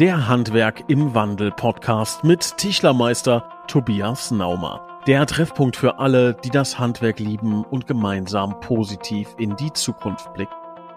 [0.00, 4.80] Der Handwerk im Wandel Podcast mit Tischlermeister Tobias Naumer.
[5.06, 10.52] Der Treffpunkt für alle, die das Handwerk lieben und gemeinsam positiv in die Zukunft blicken.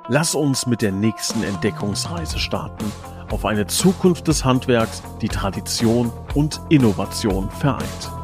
[0.07, 2.91] Lass uns mit der nächsten Entdeckungsreise starten
[3.29, 8.16] auf eine Zukunft des Handwerks, die Tradition und Innovation vereint.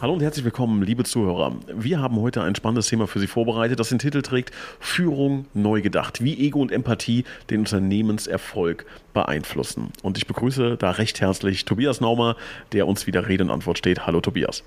[0.00, 1.54] Hallo und herzlich willkommen, liebe Zuhörer.
[1.74, 5.82] Wir haben heute ein spannendes Thema für Sie vorbereitet, das den Titel trägt Führung neu
[5.82, 9.92] gedacht, wie Ego und Empathie den Unternehmenserfolg beeinflussen.
[10.02, 12.36] Und ich begrüße da recht herzlich Tobias Naumer,
[12.72, 14.06] der uns wieder Rede und Antwort steht.
[14.06, 14.64] Hallo Tobias.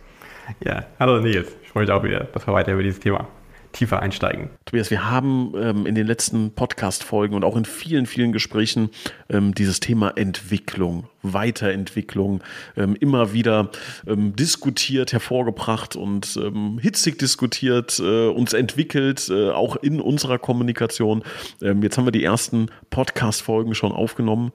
[0.64, 1.48] Ja, hallo Nils.
[1.64, 3.28] Ich freue mich auch wieder, dass wir weiter über dieses Thema
[3.74, 4.50] tiefer einsteigen.
[4.66, 8.90] Tobias, wir haben ähm, in den letzten Podcast-Folgen und auch in vielen, vielen Gesprächen
[9.30, 12.42] ähm, dieses Thema Entwicklung, Weiterentwicklung
[12.78, 13.70] ähm, immer wieder
[14.08, 21.24] ähm, diskutiert, hervorgebracht und ähm, hitzig diskutiert, äh, uns entwickelt, äh, auch in unserer Kommunikation.
[21.62, 24.54] Ähm, jetzt haben wir die ersten Podcast-Folgen schon aufgenommen.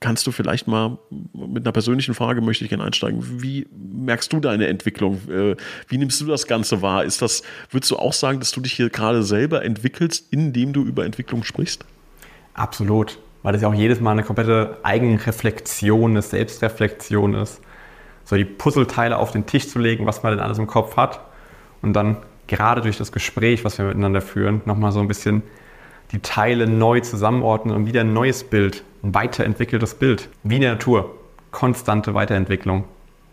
[0.00, 0.98] Kannst du vielleicht mal
[1.34, 3.42] mit einer persönlichen Frage möchte ich gerne einsteigen.
[3.42, 5.20] Wie merkst du deine Entwicklung?
[5.28, 5.56] Äh,
[5.88, 7.04] wie nimmst du das Ganze wahr?
[7.04, 10.84] Ist das, würdest du auch sagen, dass du dich hier gerade selber entwickelst, indem du
[10.84, 11.84] über Entwicklung sprichst?
[12.54, 17.60] Absolut, weil das ja auch jedes Mal eine komplette Eigenreflexion, eine Selbstreflexion ist.
[18.24, 21.20] So die Puzzleteile auf den Tisch zu legen, was man denn alles im Kopf hat
[21.82, 22.16] und dann
[22.46, 25.42] gerade durch das Gespräch, was wir miteinander führen, nochmal so ein bisschen
[26.12, 30.28] die Teile neu zusammenordnen und wieder ein neues Bild, ein weiterentwickeltes Bild.
[30.42, 31.14] Wie in der Natur.
[31.50, 32.84] Konstante Weiterentwicklung.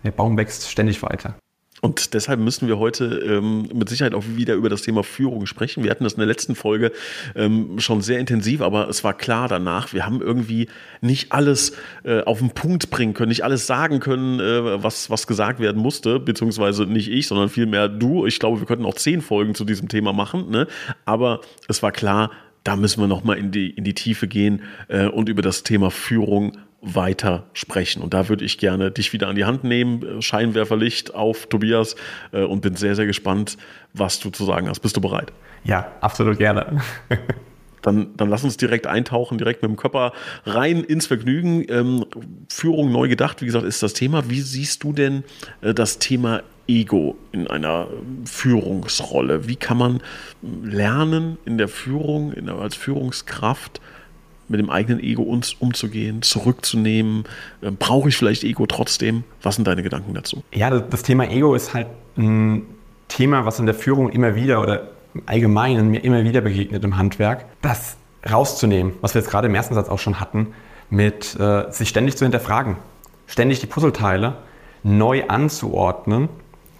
[0.03, 1.35] Der Baum wächst ständig weiter.
[1.81, 5.83] Und deshalb müssen wir heute ähm, mit Sicherheit auch wieder über das Thema Führung sprechen.
[5.83, 6.91] Wir hatten das in der letzten Folge
[7.35, 10.69] ähm, schon sehr intensiv, aber es war klar danach, wir haben irgendwie
[11.01, 15.27] nicht alles äh, auf den Punkt bringen können, nicht alles sagen können, äh, was, was
[15.27, 18.25] gesagt werden musste, beziehungsweise nicht ich, sondern vielmehr du.
[18.25, 20.65] Ich glaube, wir könnten auch zehn Folgen zu diesem Thema machen, ne?
[21.05, 22.31] aber es war klar,
[22.67, 25.89] da müssen wir nochmal in die, in die Tiefe gehen äh, und über das Thema
[25.89, 28.03] Führung weiter sprechen.
[28.03, 31.95] Und da würde ich gerne dich wieder an die Hand nehmen, äh, Scheinwerferlicht auf Tobias
[32.33, 33.57] äh, und bin sehr, sehr gespannt,
[33.93, 34.81] was du zu sagen hast.
[34.81, 35.31] Bist du bereit?
[35.63, 36.81] Ja, absolut gerne.
[37.87, 40.11] Dann, dann, lass uns direkt eintauchen, direkt mit dem Körper
[40.45, 41.65] rein ins Vergnügen.
[41.69, 42.05] Ähm,
[42.49, 44.29] Führung neu gedacht, wie gesagt, ist das Thema.
[44.29, 45.23] Wie siehst du denn
[45.61, 47.87] äh, das Thema Ego in einer
[48.25, 49.47] Führungsrolle?
[49.47, 50.01] Wie kann man
[50.41, 53.79] lernen, in der Führung, in der, als Führungskraft
[54.49, 57.23] mit dem eigenen Ego uns umzugehen, zurückzunehmen?
[57.63, 59.23] Ähm, brauche ich vielleicht Ego trotzdem?
[59.41, 60.43] Was sind deine Gedanken dazu?
[60.53, 61.87] Ja, das Thema Ego ist halt
[62.17, 62.63] ein
[63.07, 64.89] Thema, was in der Führung immer wieder oder
[65.25, 67.45] Allgemeinen mir immer wieder begegnet im Handwerk.
[67.61, 67.97] Das
[68.29, 70.53] rauszunehmen, was wir jetzt gerade im ersten Satz auch schon hatten,
[70.89, 72.77] mit äh, sich ständig zu hinterfragen,
[73.25, 74.37] ständig die Puzzleteile
[74.83, 76.29] neu anzuordnen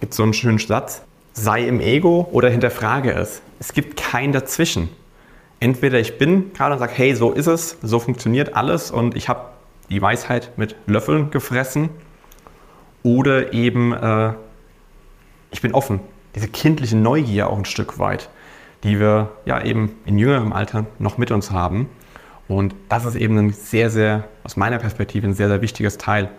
[0.00, 3.42] gibt so einen schönen Satz, sei im Ego oder hinterfrage es.
[3.58, 4.88] Es gibt kein Dazwischen.
[5.60, 9.28] Entweder ich bin gerade und sage, hey, so ist es, so funktioniert alles und ich
[9.28, 9.40] habe
[9.90, 11.88] die Weisheit mit Löffeln gefressen.
[13.02, 14.32] Oder eben, äh,
[15.50, 16.00] ich bin offen.
[16.34, 18.28] Diese kindliche Neugier auch ein Stück weit,
[18.84, 21.88] die wir ja eben in jüngerem Alter noch mit uns haben.
[22.46, 26.30] Und das ist eben ein sehr, sehr, aus meiner Perspektive, ein sehr, sehr wichtiges Teil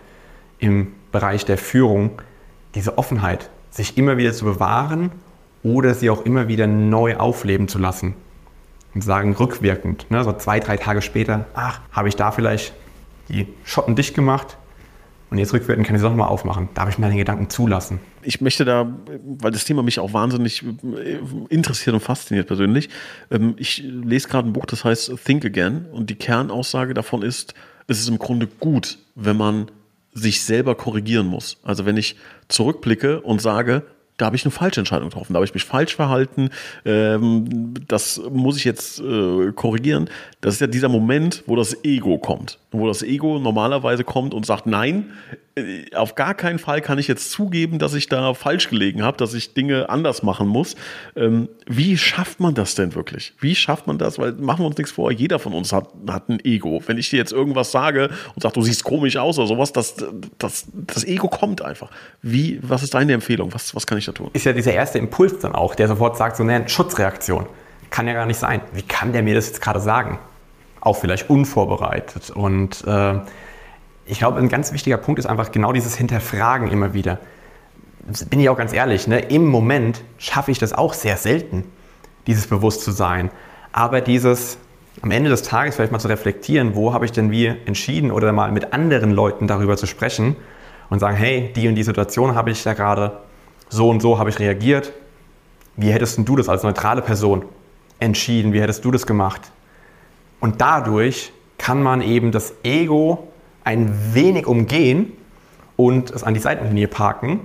[0.57, 2.21] im Bereich der Führung,
[2.75, 5.11] diese Offenheit, sich immer wieder zu bewahren
[5.63, 8.15] oder sie auch immer wieder neu aufleben zu lassen.
[8.95, 12.73] Und sagen rückwirkend, ne, so zwei, drei Tage später, ach, habe ich da vielleicht
[13.27, 14.57] die Schotten dicht gemacht
[15.29, 16.69] und jetzt rückwirkend kann ich es auch nochmal aufmachen.
[16.73, 17.99] Darf ich meine Gedanken zulassen?
[18.23, 18.91] Ich möchte da,
[19.23, 21.19] weil das Thema mich auch wahnsinnig äh,
[21.49, 22.89] interessiert und fasziniert persönlich.
[23.29, 27.53] Ähm, ich lese gerade ein Buch, das heißt Think Again und die Kernaussage davon ist,
[27.87, 29.71] es ist im Grunde gut, wenn man
[30.13, 31.57] sich selber korrigieren muss.
[31.63, 32.15] Also wenn ich
[32.47, 33.83] zurückblicke und sage,
[34.19, 36.49] da habe ich eine falsche Entscheidung getroffen, da habe ich mich falsch verhalten,
[36.85, 40.09] ähm, das muss ich jetzt äh, korrigieren.
[40.41, 44.45] Das ist ja dieser Moment, wo das Ego kommt, wo das Ego normalerweise kommt und
[44.45, 45.11] sagt, nein,
[45.55, 49.17] äh, auf gar keinen Fall kann ich jetzt zugeben, dass ich da falsch gelegen habe,
[49.17, 50.75] dass ich Dinge anders machen muss.
[51.15, 53.33] Ähm, wie schafft man das denn wirklich?
[53.39, 54.19] Wie schafft man das?
[54.19, 56.81] Weil machen wir uns nichts vor, jeder von uns hat, hat ein Ego.
[56.85, 59.95] Wenn ich dir jetzt irgendwas sage und sage, du siehst komisch aus oder sowas, das,
[60.37, 61.89] das, das Ego kommt einfach.
[62.21, 63.51] Wie, was ist deine Empfehlung?
[63.53, 64.29] Was, was kann ich da tun?
[64.33, 67.47] Ist ja dieser erste Impuls dann auch, der sofort sagt, so, ne, Schutzreaktion.
[67.89, 68.61] Kann ja gar nicht sein.
[68.73, 70.19] Wie kann der mir das jetzt gerade sagen?
[70.81, 72.29] Auch vielleicht unvorbereitet.
[72.31, 73.19] Und äh,
[74.05, 77.19] ich glaube, ein ganz wichtiger Punkt ist einfach genau dieses Hinterfragen immer wieder.
[78.29, 79.19] Bin ich auch ganz ehrlich, ne?
[79.19, 81.63] im Moment schaffe ich das auch sehr selten,
[82.25, 83.29] dieses Bewusstsein.
[83.71, 84.57] Aber dieses
[85.01, 88.31] am Ende des Tages vielleicht mal zu reflektieren, wo habe ich denn wie entschieden oder
[88.33, 90.35] mal mit anderen Leuten darüber zu sprechen
[90.89, 93.19] und sagen, hey, die und die Situation habe ich da gerade,
[93.69, 94.91] so und so habe ich reagiert.
[95.75, 97.45] Wie hättest du das als neutrale Person
[97.99, 98.51] entschieden?
[98.51, 99.51] Wie hättest du das gemacht?
[100.39, 103.27] Und dadurch kann man eben das Ego
[103.63, 105.13] ein wenig umgehen
[105.75, 107.41] und es an die Seitenlinie parken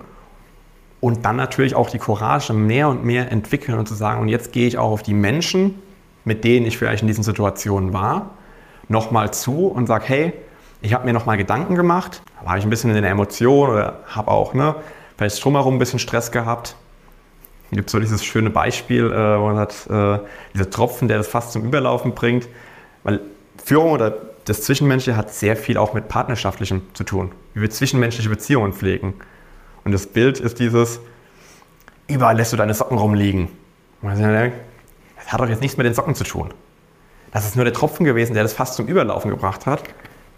[1.01, 4.53] und dann natürlich auch die Courage mehr und mehr entwickeln und zu sagen, und jetzt
[4.53, 5.83] gehe ich auch auf die Menschen,
[6.25, 8.31] mit denen ich vielleicht in diesen Situationen war,
[8.89, 10.33] nochmal zu und sage, hey,
[10.81, 14.31] ich habe mir nochmal Gedanken gemacht, war ich ein bisschen in der Emotion oder habe
[14.31, 14.77] auch ne,
[15.19, 16.77] vielleicht drumherum ein bisschen Stress gehabt.
[17.71, 20.19] Hier gibt so dieses schöne Beispiel, äh, wo man hat, äh,
[20.55, 22.49] dieser Tropfen, der das fast zum Überlaufen bringt.
[23.05, 23.21] Weil
[23.63, 24.17] Führung oder
[24.47, 29.15] das Zwischenmenschliche hat sehr viel auch mit Partnerschaftlichem zu tun, wie wir zwischenmenschliche Beziehungen pflegen.
[29.85, 31.01] Und das Bild ist dieses,
[32.09, 33.49] überall lässt du deine Socken rumliegen.
[34.03, 34.19] das
[35.29, 36.53] hat doch jetzt nichts mit den Socken zu tun.
[37.33, 39.83] Das ist nur der Tropfen gewesen, der das fast zum Überlaufen gebracht hat,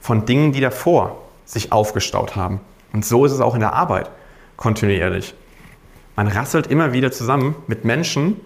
[0.01, 2.61] von Dingen, die davor sich aufgestaut haben.
[2.93, 4.11] Und so ist es auch in der Arbeit
[4.57, 5.35] kontinuierlich.
[6.15, 8.41] Man rasselt immer wieder zusammen mit Menschen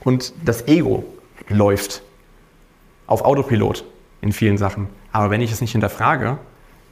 [0.00, 1.04] und das Ego
[1.48, 2.02] läuft
[3.06, 3.84] auf Autopilot
[4.20, 4.88] in vielen Sachen.
[5.12, 6.38] Aber wenn ich es nicht hinterfrage,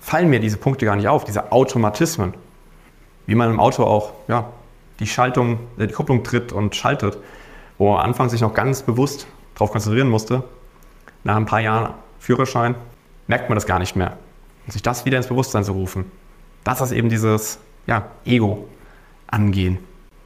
[0.00, 2.34] fallen mir diese Punkte gar nicht auf, diese Automatismen.
[3.26, 4.50] Wie man im Auto auch ja,
[5.00, 7.18] die Schaltung, die Kupplung tritt und schaltet,
[7.78, 10.44] wo am Anfang sich noch ganz bewusst darauf konzentrieren musste.
[11.24, 12.74] Nach ein paar Jahren Führerschein
[13.26, 14.18] merkt man das gar nicht mehr.
[14.66, 16.10] Und sich das wieder ins Bewusstsein zu rufen,
[16.64, 18.68] das ist eben dieses ja, Ego
[19.26, 19.78] angehen.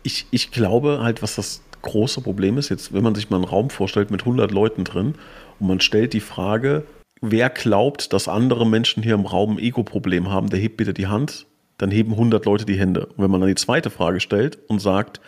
[0.02, 3.44] Ich, ich glaube halt, was das große Problem ist, jetzt, wenn man sich mal einen
[3.44, 5.14] Raum vorstellt mit 100 Leuten drin
[5.60, 6.84] und man stellt die Frage,
[7.20, 11.06] wer glaubt, dass andere Menschen hier im Raum ein Ego-Problem haben, der hebt bitte die
[11.06, 11.46] Hand,
[11.78, 13.06] dann heben 100 Leute die Hände.
[13.06, 15.20] Und wenn man dann die zweite Frage stellt und sagt,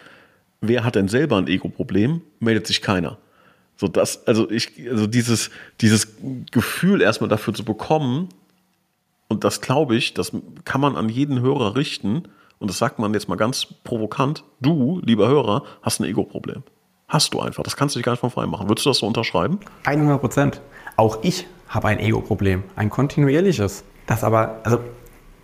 [0.60, 3.18] wer hat denn selber ein Ego-Problem, meldet sich keiner.
[3.76, 5.50] So das, also ich, also dieses,
[5.80, 6.16] dieses
[6.50, 8.28] Gefühl erstmal dafür zu bekommen,
[9.28, 10.32] und das glaube ich, das
[10.64, 12.24] kann man an jeden Hörer richten,
[12.58, 16.62] und das sagt man jetzt mal ganz provokant, du, lieber Hörer, hast ein Ego-Problem.
[17.10, 17.64] Hast du einfach.
[17.64, 18.68] Das kannst du dich gar nicht von frei machen.
[18.68, 19.58] Würdest du das so unterschreiben?
[19.84, 20.60] 100 Prozent.
[20.96, 22.62] Auch ich habe ein Ego-Problem.
[22.76, 23.82] Ein kontinuierliches.
[24.06, 24.78] Das aber, also,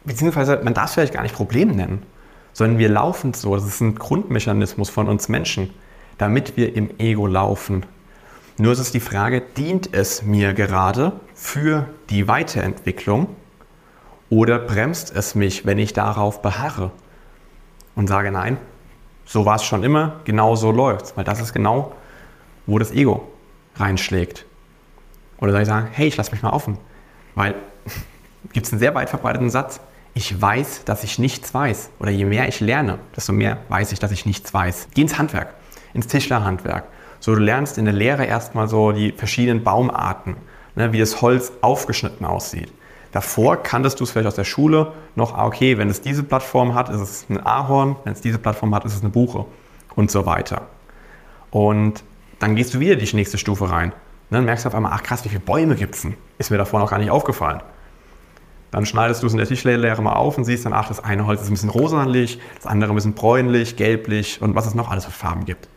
[0.05, 2.05] beziehungsweise, man darf es vielleicht gar nicht Problem nennen,
[2.53, 3.57] sondern wir laufen so.
[3.57, 5.71] Das ist ein Grundmechanismus von uns Menschen,
[6.19, 7.85] damit wir im Ego laufen.
[8.59, 13.27] Nur ist es die Frage, dient es mir gerade für die Weiterentwicklung
[14.31, 16.93] oder bremst es mich, wenn ich darauf beharre
[17.97, 18.57] und sage, nein,
[19.27, 21.93] so war es schon immer, genau so läuft Weil das ist genau,
[22.67, 23.29] wo das Ego
[23.77, 24.47] reinschlägt.
[25.39, 26.79] Oder soll ich sagen, hey, ich lasse mich mal offen.
[27.35, 27.55] Weil
[28.53, 29.81] gibt es einen sehr weit verbreiteten Satz,
[30.15, 31.91] ich weiß, dass ich nichts weiß.
[31.99, 34.89] Oder je mehr ich lerne, desto mehr weiß ich, dass ich nichts weiß.
[34.95, 35.53] Geh ins Handwerk,
[35.93, 36.85] ins Tischlerhandwerk.
[37.21, 40.37] So, du lernst in der Lehre erstmal so die verschiedenen Baumarten,
[40.75, 42.73] ne, wie das Holz aufgeschnitten aussieht.
[43.17, 46.75] Davor kanntest du es vielleicht aus der Schule noch, ah, okay, wenn es diese Plattform
[46.75, 49.47] hat, ist es ein Ahorn, wenn es diese Plattform hat, ist es eine Buche
[49.95, 50.67] und so weiter.
[51.51, 52.05] Und
[52.41, 53.93] dann gehst du wieder die nächste Stufe rein.
[53.93, 56.15] Und dann merkst du auf einmal, ach krass, wie viele Bäume gibt es denn?
[56.37, 57.63] Ist mir davor noch gar nicht aufgefallen.
[58.71, 61.27] Dann schneidest du es in der Tischlehre mal auf und siehst dann, ach, das eine
[61.27, 64.91] Holz ist ein bisschen rosanlich, das andere ein bisschen bräunlich, gelblich und was es noch
[64.91, 65.71] alles für Farben gibt.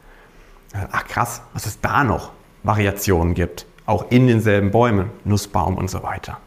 [0.92, 2.31] Ach krass, was es da noch
[2.63, 3.65] Variationen gibt.
[3.85, 6.39] Auch in denselben Bäumen, Nussbaum und so weiter.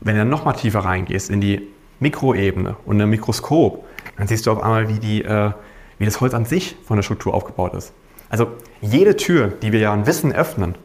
[0.00, 1.68] Wenn du dann nochmal tiefer reingehst in die
[2.00, 3.84] Mikroebene und ein Mikroskop,
[4.16, 5.52] dann siehst du auf einmal, wie, die, äh,
[5.98, 7.92] wie das Holz an sich von der Struktur aufgebaut ist.
[8.30, 8.48] Also
[8.80, 10.76] jede Tür, die wir ja an Wissen öffnen,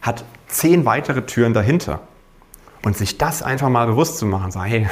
[0.00, 2.00] hat zehn weitere Türen dahinter.
[2.84, 4.88] Und sich das einfach mal bewusst zu machen, sagen, hey,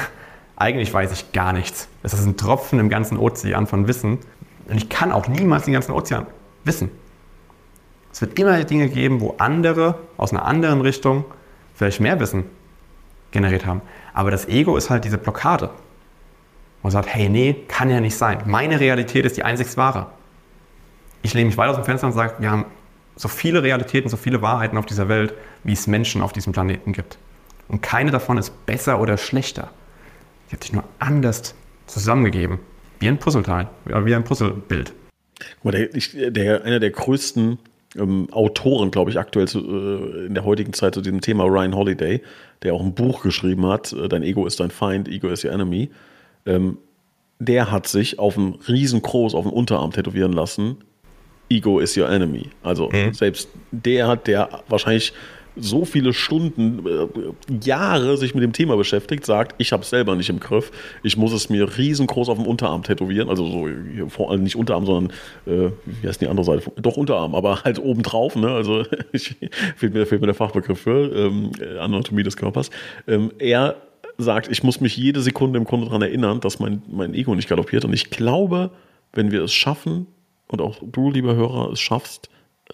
[0.56, 1.88] eigentlich weiß ich gar nichts.
[2.02, 4.18] Das ist ein Tropfen im ganzen Ozean von Wissen.
[4.68, 6.26] Und ich kann auch niemals den ganzen Ozean
[6.64, 6.90] wissen.
[8.12, 11.25] Es wird immer Dinge geben, wo andere aus einer anderen Richtung
[11.75, 12.44] vielleicht mehr Wissen
[13.34, 13.82] generiert haben.
[14.14, 15.68] Aber das Ego ist halt diese Blockade.
[16.82, 18.42] Und sagt, hey, nee, kann ja nicht sein.
[18.46, 20.06] Meine Realität ist die einzig wahre.
[21.22, 22.66] Ich lehne mich weit aus dem Fenster und sage, wir haben
[23.16, 26.92] so viele Realitäten, so viele Wahrheiten auf dieser Welt, wie es Menschen auf diesem Planeten
[26.92, 27.18] gibt.
[27.68, 29.70] Und keine davon ist besser oder schlechter.
[30.48, 31.54] Sie hat sich nur anders
[31.86, 32.58] zusammengegeben.
[33.00, 34.92] Wie ein Puzzleteil, wie ein Puzzlebild.
[35.64, 37.58] Der, der, einer der größten
[37.96, 41.74] ähm, Autoren, glaube ich, aktuell zu, äh, in der heutigen Zeit zu diesem Thema, Ryan
[41.74, 42.22] Holiday,
[42.62, 45.52] der auch ein Buch geschrieben hat, äh, Dein Ego ist dein Feind, Ego is your
[45.52, 45.90] enemy.
[46.46, 46.78] Ähm,
[47.38, 50.76] der hat sich auf einen riesengroß auf den Unterarm tätowieren lassen,
[51.50, 52.48] Ego is your enemy.
[52.62, 53.12] Also mhm.
[53.12, 55.12] selbst der hat, der wahrscheinlich
[55.56, 60.16] so viele Stunden, äh, Jahre sich mit dem Thema beschäftigt, sagt, ich habe es selber
[60.16, 60.70] nicht im Griff.
[61.02, 63.28] Ich muss es mir riesengroß auf dem Unterarm tätowieren.
[63.28, 63.68] Also so
[64.08, 65.12] vor allem nicht Unterarm, sondern
[65.46, 66.70] äh, wie heißt die andere Seite?
[66.76, 68.37] Doch Unterarm, aber halt obendrauf.
[68.37, 68.50] Ne?
[68.50, 69.37] Also ich,
[69.76, 72.70] fehlt, mir, fehlt mir der Fachbegriff für ähm, Anatomie des Körpers.
[73.06, 73.76] Ähm, er
[74.18, 77.49] sagt, ich muss mich jede Sekunde im Grunde daran erinnern, dass mein, mein Ego nicht
[77.49, 77.84] galoppiert.
[77.84, 78.70] Und ich glaube,
[79.12, 80.06] wenn wir es schaffen,
[80.49, 82.28] und auch du, lieber Hörer, es schaffst,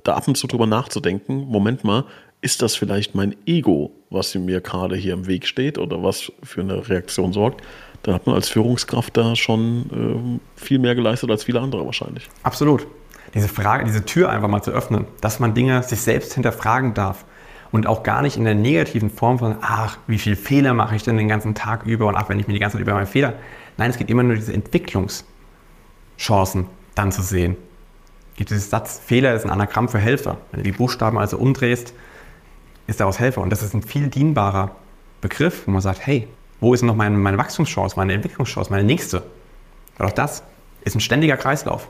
[0.04, 2.04] da ab und zu drüber nachzudenken, Moment mal,
[2.40, 6.62] ist das vielleicht mein Ego, was mir gerade hier im Weg steht oder was für
[6.62, 7.62] eine Reaktion sorgt,
[8.02, 12.28] dann hat man als Führungskraft da schon äh, viel mehr geleistet als viele andere wahrscheinlich.
[12.42, 12.86] Absolut.
[13.34, 17.24] Diese Frage, diese Tür einfach mal zu öffnen, dass man Dinge sich selbst hinterfragen darf
[17.70, 21.02] und auch gar nicht in der negativen Form von, ach, wie viele Fehler mache ich
[21.02, 23.06] denn den ganzen Tag über und ach, wenn ich mir die ganze Zeit über meine
[23.06, 23.34] Fehler.
[23.76, 27.56] Nein, es geht immer nur diese Entwicklungschancen dann zu sehen.
[28.34, 30.38] Gibt dieses Satz, Fehler ist ein Anagramm für Helfer.
[30.50, 31.94] Wenn du die Buchstaben also umdrehst,
[32.90, 33.40] ist daraus Helfer.
[33.40, 34.72] Und das ist ein viel dienbarer
[35.20, 36.28] Begriff, wo man sagt, hey,
[36.60, 39.22] wo ist noch meine, meine Wachstumschance, meine Entwicklungschance, meine nächste?
[39.98, 40.42] Und auch das
[40.82, 41.88] ist ein ständiger Kreislauf.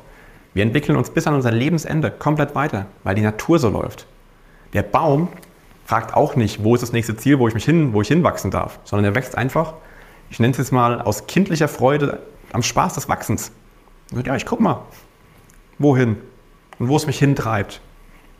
[0.52, 4.06] Wir entwickeln uns bis an unser Lebensende komplett weiter, weil die Natur so läuft.
[4.72, 5.28] Der Baum
[5.86, 8.50] fragt auch nicht, wo ist das nächste Ziel, wo ich mich hin, wo ich hinwachsen
[8.50, 9.74] darf, sondern er wächst einfach,
[10.28, 12.20] ich nenne es jetzt mal aus kindlicher Freude
[12.52, 13.52] am Spaß des Wachsens.
[14.12, 14.82] Und ja, ich guck mal,
[15.78, 16.16] wohin
[16.78, 17.80] und wo es mich hintreibt.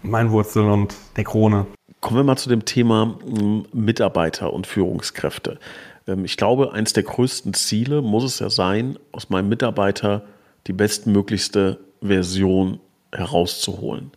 [0.03, 1.67] Mein Wurzeln und der Krone.
[2.01, 5.59] Kommen wir mal zu dem Thema hm, Mitarbeiter und Führungskräfte.
[6.07, 10.25] Ähm, ich glaube, eines der größten Ziele muss es ja sein, aus meinem Mitarbeiter
[10.67, 12.81] die bestmöglichste Version
[13.13, 14.13] herauszuholen.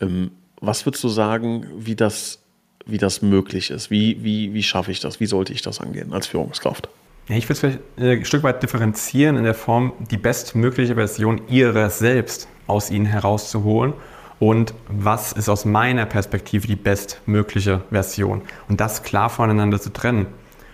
[0.00, 2.40] Ähm, was würdest du sagen, wie das
[2.86, 3.90] wie das möglich ist.
[3.90, 5.20] Wie, wie, wie schaffe ich das?
[5.20, 6.88] Wie sollte ich das angehen als Führungskraft?
[7.28, 12.48] Ich würde es ein Stück weit differenzieren in der Form, die bestmögliche Version ihrer selbst
[12.66, 13.92] aus ihnen herauszuholen
[14.40, 20.26] und was ist aus meiner Perspektive die bestmögliche Version und das klar voneinander zu trennen.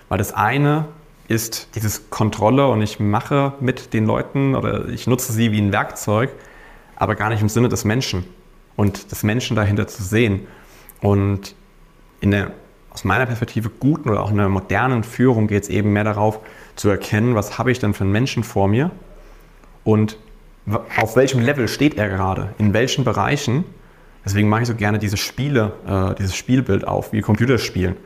[0.09, 0.87] Weil das eine
[1.29, 5.73] ist dieses Kontrolle und ich mache mit den Leuten oder ich nutze sie wie ein
[5.73, 6.31] Werkzeug,
[6.95, 8.25] aber gar nicht im Sinne des Menschen
[8.77, 10.47] und des Menschen dahinter zu sehen.
[11.01, 11.57] Und
[12.21, 12.53] in der
[12.91, 16.39] aus meiner Perspektive guten oder auch in einer modernen Führung geht es eben mehr darauf
[16.77, 18.93] zu erkennen, was habe ich denn für einen Menschen vor mir
[19.83, 20.19] und
[20.97, 23.65] auf welchem Level steht er gerade, in welchen Bereichen.
[24.25, 27.97] Deswegen mache ich so gerne diese Spiele, äh, dieses Spielbild auf, wie Computerspielen.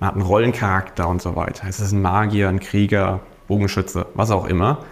[0.00, 1.66] Man hat einen Rollencharakter und so weiter.
[1.68, 4.84] Es ist ein Magier, ein Krieger, Bogenschütze, was auch immer.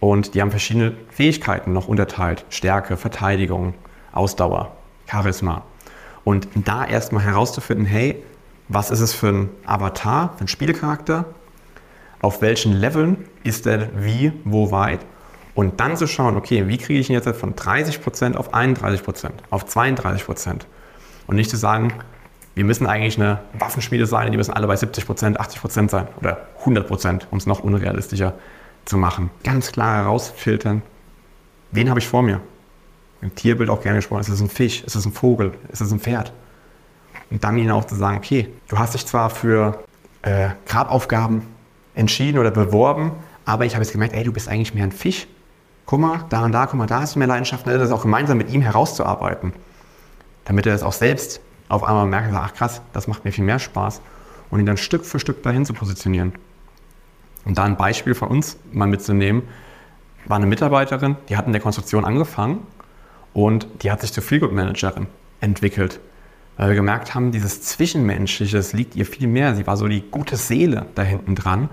[0.00, 2.44] Und die haben verschiedene Fähigkeiten noch unterteilt.
[2.50, 3.74] Stärke, Verteidigung,
[4.12, 4.72] Ausdauer,
[5.06, 5.62] Charisma.
[6.24, 8.22] Und da erstmal herauszufinden, hey,
[8.68, 11.26] was ist es für ein Avatar, für ein Spielcharakter?
[12.20, 15.00] Auf welchen Leveln ist der wie, wo weit?
[15.54, 19.64] Und dann zu schauen, okay, wie kriege ich ihn jetzt von 30% auf 31%, auf
[19.64, 20.60] 32%?
[21.26, 21.92] Und nicht zu sagen,
[22.54, 27.22] wir müssen eigentlich eine Waffenschmiede sein, die müssen alle bei 70%, 80% sein oder 100%,
[27.30, 28.34] um es noch unrealistischer
[28.84, 29.30] zu machen.
[29.44, 30.82] Ganz klar herausfiltern,
[31.72, 32.40] wen habe ich vor mir?
[33.22, 35.92] im Tierbild auch gerne gesprochen, ist es ein Fisch, ist es ein Vogel, ist es
[35.92, 36.32] ein Pferd?
[37.30, 39.84] Und dann ihnen auch zu sagen, okay, du hast dich zwar für
[40.22, 41.42] äh, Grabaufgaben
[41.94, 43.12] entschieden oder beworben,
[43.44, 45.26] aber ich habe jetzt gemerkt, ey, du bist eigentlich mehr ein Fisch.
[45.90, 48.02] Guck mal, da und da, guck mal, da hast du mehr Leidenschaft, ne, das auch
[48.02, 49.52] gemeinsam mit ihm herauszuarbeiten.
[50.44, 53.58] Damit er das auch selbst auf einmal merkt, ach krass, das macht mir viel mehr
[53.58, 54.00] Spaß.
[54.50, 56.32] Und ihn dann Stück für Stück dahin zu positionieren.
[57.44, 59.42] Und da ein Beispiel von uns mal mitzunehmen,
[60.26, 62.64] war eine Mitarbeiterin, die hat in der Konstruktion angefangen
[63.32, 65.08] und die hat sich zur Feelgood Managerin
[65.40, 65.98] entwickelt.
[66.56, 69.56] Weil wir gemerkt haben, dieses Zwischenmenschliche, das liegt ihr viel mehr.
[69.56, 71.68] Sie war so die gute Seele da hinten dran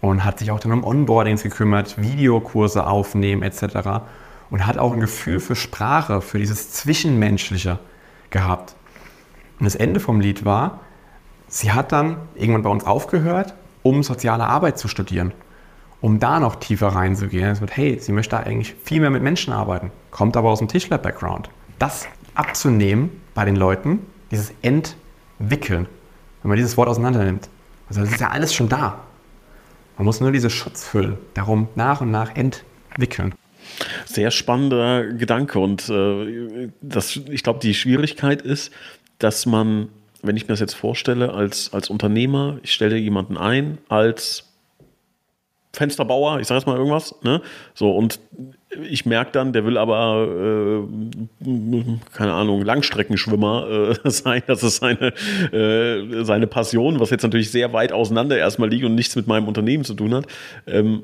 [0.00, 4.02] und hat sich auch dann um Onboardings gekümmert, Videokurse aufnehmen etc.
[4.50, 7.78] Und hat auch ein Gefühl für Sprache, für dieses Zwischenmenschliche
[8.30, 8.74] gehabt.
[9.58, 10.80] Und das Ende vom Lied war,
[11.48, 15.32] sie hat dann irgendwann bei uns aufgehört, um soziale Arbeit zu studieren
[16.00, 17.50] um da noch tiefer reinzugehen.
[17.50, 20.68] Es wird, hey, sie möchte eigentlich viel mehr mit Menschen arbeiten, kommt aber aus dem
[20.68, 21.50] Tischler-Background.
[21.78, 25.86] Das abzunehmen bei den Leuten, dieses Entwickeln,
[26.42, 27.48] wenn man dieses Wort auseinander nimmt.
[27.88, 29.00] Also das ist ja alles schon da.
[30.00, 33.34] Man muss nur diese Schutzfüll darum nach und nach entwickeln.
[34.06, 38.72] Sehr spannender Gedanke und äh, das, ich glaube, die Schwierigkeit ist,
[39.18, 39.90] dass man,
[40.22, 44.48] wenn ich mir das jetzt vorstelle, als, als Unternehmer, ich stelle jemanden ein als
[45.74, 47.42] Fensterbauer, ich sage jetzt mal irgendwas, ne?
[47.74, 48.20] So, und
[48.88, 54.42] ich merke dann, der will aber, äh, keine Ahnung, Langstreckenschwimmer äh, sein.
[54.46, 55.12] Das ist seine,
[55.52, 59.48] äh, seine Passion, was jetzt natürlich sehr weit auseinander erstmal liegt und nichts mit meinem
[59.48, 60.26] Unternehmen zu tun hat.
[60.66, 61.02] Ähm,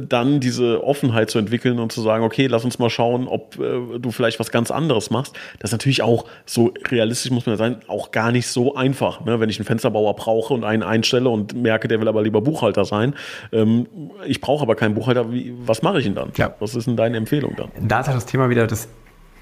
[0.00, 3.98] dann diese Offenheit zu entwickeln und zu sagen, okay, lass uns mal schauen, ob äh,
[3.98, 5.34] du vielleicht was ganz anderes machst.
[5.58, 9.24] Das ist natürlich auch, so realistisch muss man sein, auch gar nicht so einfach.
[9.24, 9.40] Ne?
[9.40, 12.84] Wenn ich einen Fensterbauer brauche und einen einstelle und merke, der will aber lieber Buchhalter
[12.84, 13.14] sein.
[13.52, 13.86] Ähm,
[14.26, 16.32] ich brauche aber keinen Buchhalter, wie, was mache ich denn dann?
[16.36, 16.54] Ja.
[16.60, 17.68] Was ist denn deine Empfehlung dann?
[17.80, 18.88] Da ist halt das Thema wieder, das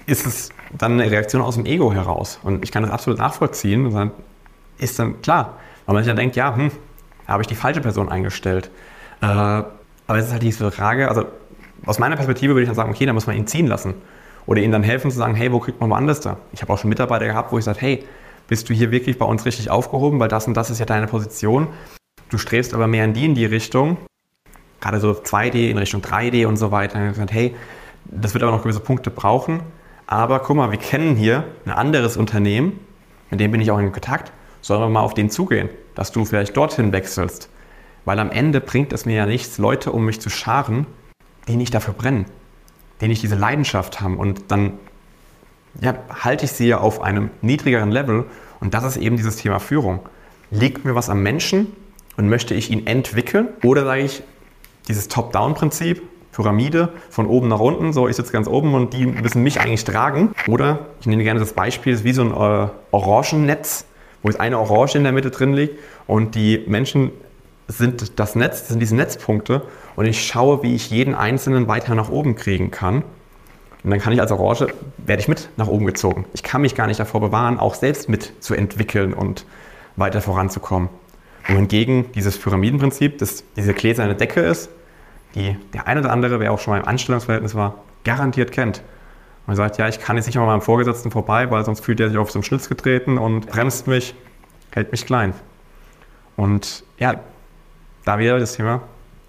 [0.05, 2.39] ist es dann eine Reaktion aus dem Ego heraus.
[2.43, 3.85] Und ich kann das absolut nachvollziehen.
[3.85, 4.11] Und dann
[4.77, 6.71] ist dann klar, weil man sich dann denkt, ja, hm,
[7.27, 8.69] habe ich die falsche Person eingestellt.
[9.21, 9.63] Äh,
[10.13, 11.25] aber es ist halt diese Frage, also
[11.87, 13.95] aus meiner Perspektive würde ich dann sagen, okay, dann muss man ihn ziehen lassen.
[14.45, 16.37] Oder ihnen dann helfen zu sagen, hey, wo kriegt man woanders da?
[16.51, 18.03] Ich habe auch schon Mitarbeiter gehabt, wo ich sage, hey,
[18.47, 21.07] bist du hier wirklich bei uns richtig aufgehoben, weil das und das ist ja deine
[21.07, 21.65] Position.
[22.29, 23.97] Du strebst aber mehr in die in die Richtung,
[24.81, 26.99] gerade so 2D in Richtung 3D und so weiter.
[26.99, 27.55] Und gesagt, hey,
[28.05, 29.61] das wird aber noch gewisse Punkte brauchen.
[30.05, 32.79] Aber guck mal, wir kennen hier ein anderes Unternehmen,
[33.31, 34.31] mit dem bin ich auch in Kontakt.
[34.61, 37.49] Sollen wir mal auf den zugehen, dass du vielleicht dorthin wechselst?
[38.05, 40.85] Weil am Ende bringt es mir ja nichts, Leute um mich zu scharen,
[41.47, 42.25] die nicht dafür brennen,
[43.01, 44.17] die nicht diese Leidenschaft haben.
[44.17, 44.73] Und dann
[45.81, 48.25] ja, halte ich sie ja auf einem niedrigeren Level.
[48.59, 49.99] Und das ist eben dieses Thema Führung.
[50.51, 51.67] Liegt mir was am Menschen
[52.17, 53.49] und möchte ich ihn entwickeln?
[53.63, 54.23] Oder sage ich,
[54.87, 59.43] dieses Top-Down-Prinzip, Pyramide, von oben nach unten, so ich sitze ganz oben und die müssen
[59.43, 60.33] mich eigentlich tragen.
[60.47, 63.85] Oder, ich nehme gerne das Beispiel, ist wie so ein äh, Orangennetz,
[64.21, 67.11] wo jetzt eine Orange in der Mitte drin liegt und die Menschen
[67.77, 69.63] sind das Netz, sind diese Netzpunkte
[69.95, 73.03] und ich schaue, wie ich jeden einzelnen weiter nach oben kriegen kann.
[73.83, 76.25] Und dann kann ich als Orange, werde ich mit nach oben gezogen.
[76.33, 79.45] Ich kann mich gar nicht davor bewahren, auch selbst mitzuentwickeln und
[79.97, 80.89] weiter voranzukommen.
[81.47, 84.69] Wohingegen dieses Pyramidenprinzip, das diese gläserne Decke ist,
[85.35, 88.81] die der eine oder andere, wer auch schon mal im Anstellungsverhältnis war, garantiert kennt.
[89.45, 92.07] Und sagt, ja, ich kann jetzt nicht mal meinem Vorgesetzten vorbei, weil sonst fühlt er
[92.07, 94.15] sich auf so einen Schlitz getreten und bremst mich,
[94.71, 95.33] hält mich klein.
[96.37, 97.19] Und ja,
[98.05, 98.81] da wieder das Thema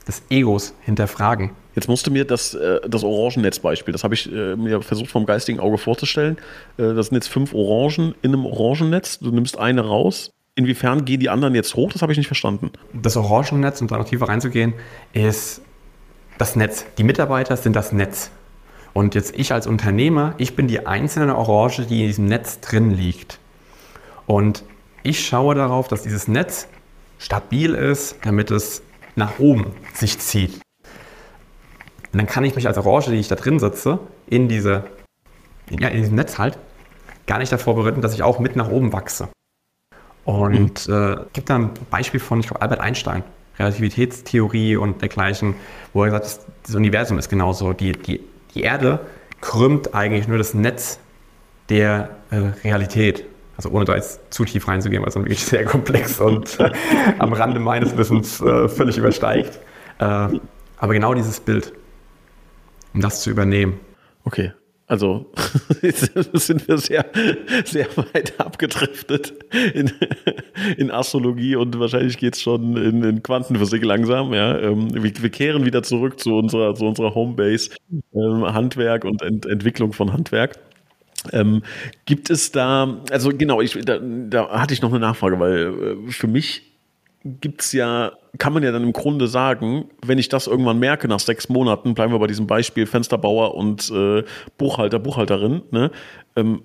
[0.07, 1.51] des Egos hinterfragen.
[1.75, 5.59] Jetzt musste mir das, äh, das Orangennetzbeispiel, das habe ich äh, mir versucht vom geistigen
[5.61, 6.37] Auge vorzustellen.
[6.77, 9.19] Äh, das sind jetzt fünf Orangen in einem Orangennetz.
[9.19, 10.31] Du nimmst eine raus.
[10.57, 11.93] Inwiefern gehen die anderen jetzt hoch?
[11.93, 12.71] Das habe ich nicht verstanden.
[12.93, 14.75] Das Orangennetz, um da noch tiefer reinzugehen,
[15.13, 15.63] ist
[16.39, 16.87] das Netz.
[16.97, 18.31] Die Mitarbeiter sind das Netz.
[18.93, 22.93] Und jetzt ich als Unternehmer, ich bin die einzelne Orange, die in diesem Netz drin
[22.93, 23.41] liegt.
[24.27, 24.63] Und
[25.03, 26.69] ich schaue darauf, dass dieses Netz
[27.19, 28.83] stabil ist, damit es
[29.17, 30.61] nach oben sich zieht.
[32.13, 34.85] Und dann kann ich mich als Orange, die ich da drin sitze, in, diese,
[35.71, 36.59] ja, in diesem Netz halt,
[37.27, 39.29] gar nicht davor bereiten, dass ich auch mit nach oben wachse.
[40.25, 40.95] Und mhm.
[40.95, 43.25] äh, gibt da ein Beispiel von, ich glaube, Albert Einstein,
[43.59, 45.55] Relativitätstheorie und dergleichen,
[45.93, 47.73] wo er gesagt hat, das Universum ist genauso.
[47.73, 48.21] Die, die,
[48.55, 49.01] die Erde
[49.41, 50.99] krümmt eigentlich nur das Netz
[51.69, 53.25] der äh, Realität.
[53.57, 56.71] Also ohne da jetzt zu tief reinzugehen, weil es dann wirklich sehr komplex und äh,
[57.19, 59.59] am Rande meines Wissens äh, völlig übersteigt.
[59.99, 60.29] Äh,
[60.77, 61.73] aber genau dieses Bild,
[62.93, 63.81] um das zu übernehmen.
[64.25, 64.53] Okay,
[64.87, 65.33] also
[66.35, 67.07] sind wir sehr,
[67.65, 69.33] sehr weit abgedriftet
[69.73, 69.91] in,
[70.77, 74.35] in Astrologie und wahrscheinlich geht es schon in, in, Quantenphysik langsam.
[74.35, 74.59] Ja.
[74.59, 77.71] Ähm, wir, wir, kehren wieder zurück zu unserer, zu unserer Homebase,
[78.15, 80.59] ähm, Handwerk und Ent Entwicklung von Handwerk.
[81.33, 81.63] Ähm,
[82.05, 86.11] gibt es da, also genau, ich, da, da hatte ich noch eine Nachfrage, weil äh,
[86.11, 86.75] für mich
[87.25, 91.09] gibt es ja, kann man ja dann im Grunde sagen, wenn ich das irgendwann merke,
[91.09, 94.25] nach sechs Monaten, bleiben wir bei diesem Beispiel Fensterbauer und äh,
[94.59, 95.91] Buchhalter, Buchhalterin, ne,
[96.37, 96.63] ähm,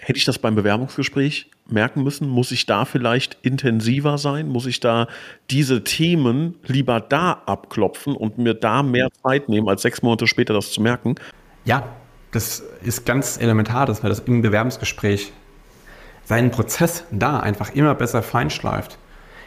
[0.00, 2.28] hätte ich das beim Bewerbungsgespräch merken müssen?
[2.28, 4.48] Muss ich da vielleicht intensiver sein?
[4.48, 5.08] Muss ich da
[5.50, 10.54] diese Themen lieber da abklopfen und mir da mehr Zeit nehmen, als sechs Monate später
[10.54, 11.14] das zu merken?
[11.64, 11.96] Ja,
[12.32, 15.32] das ist ganz elementar, dass man das im Bewerbungsgespräch
[16.24, 18.98] seinen Prozess da einfach immer besser feinschleift.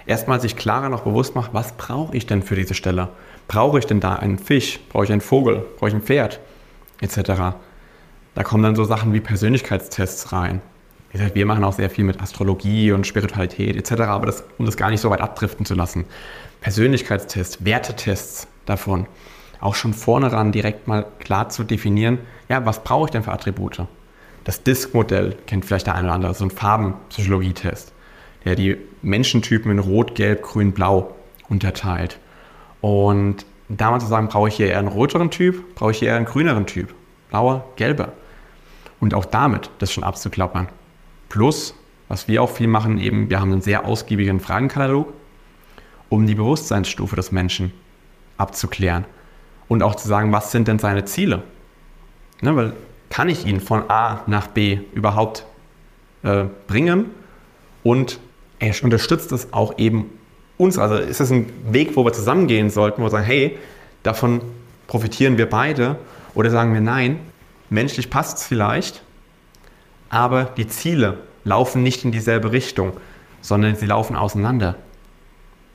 [0.05, 3.09] Erstmal sich klarer noch bewusst macht, was brauche ich denn für diese Stelle?
[3.47, 4.79] Brauche ich denn da einen Fisch?
[4.89, 5.65] Brauche ich einen Vogel?
[5.77, 6.39] Brauche ich ein Pferd?
[7.01, 7.19] Etc.
[8.35, 10.61] Da kommen dann so Sachen wie Persönlichkeitstests rein.
[11.11, 14.89] Wir machen auch sehr viel mit Astrologie und Spiritualität etc., aber das, um das gar
[14.91, 16.05] nicht so weit abdriften zu lassen.
[16.61, 19.07] Persönlichkeitstests, Wertetests davon
[19.61, 23.31] auch schon vorne ran direkt mal klar zu definieren, ja, was brauche ich denn für
[23.31, 23.83] Attribute?
[24.43, 27.93] Das DISC-Modell kennt vielleicht der eine oder andere, so ein Farbenpsychologietest,
[28.45, 31.15] der die Menschentypen in Rot, Gelb, Grün, Blau
[31.49, 32.19] unterteilt.
[32.81, 36.09] Und da mal zu sagen, brauche ich hier eher einen roteren Typ, brauche ich hier
[36.09, 36.93] eher einen grüneren Typ,
[37.29, 38.13] blauer, gelber.
[38.99, 40.67] Und auch damit das schon abzuklappern.
[41.27, 41.75] Plus,
[42.07, 45.13] was wir auch viel machen, eben, wir haben einen sehr ausgiebigen Fragenkatalog,
[46.07, 47.71] um die Bewusstseinsstufe des Menschen
[48.37, 49.05] abzuklären
[49.69, 51.43] und auch zu sagen, was sind denn seine Ziele?
[52.41, 52.73] Ne, weil
[53.09, 55.45] kann ich ihn von A nach B überhaupt
[56.23, 57.05] äh, bringen
[57.83, 58.19] und
[58.59, 60.09] er unterstützt es auch eben
[60.57, 60.77] uns.
[60.77, 63.57] Also ist es ein Weg, wo wir zusammengehen sollten, wo wir sagen, hey,
[64.03, 64.41] davon
[64.87, 65.97] profitieren wir beide
[66.35, 67.19] oder sagen wir nein,
[67.69, 69.01] menschlich passt es vielleicht,
[70.09, 72.93] aber die Ziele laufen nicht in dieselbe Richtung,
[73.41, 74.75] sondern sie laufen auseinander,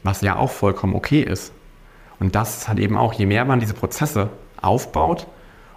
[0.03, 1.53] was ja auch vollkommen okay ist.
[2.21, 5.27] Und das hat eben auch, je mehr man diese Prozesse aufbaut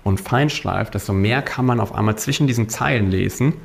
[0.04, 3.56] und feinschleift, desto mehr kann man auf einmal zwischen diesen Zeilen lesen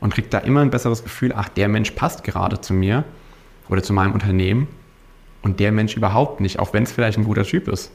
[0.00, 3.04] und kriegt da immer ein besseres Gefühl, ach, der Mensch passt gerade zu mir
[3.68, 4.68] oder zu meinem Unternehmen
[5.42, 7.92] und der Mensch überhaupt nicht, auch wenn es vielleicht ein guter Typ ist.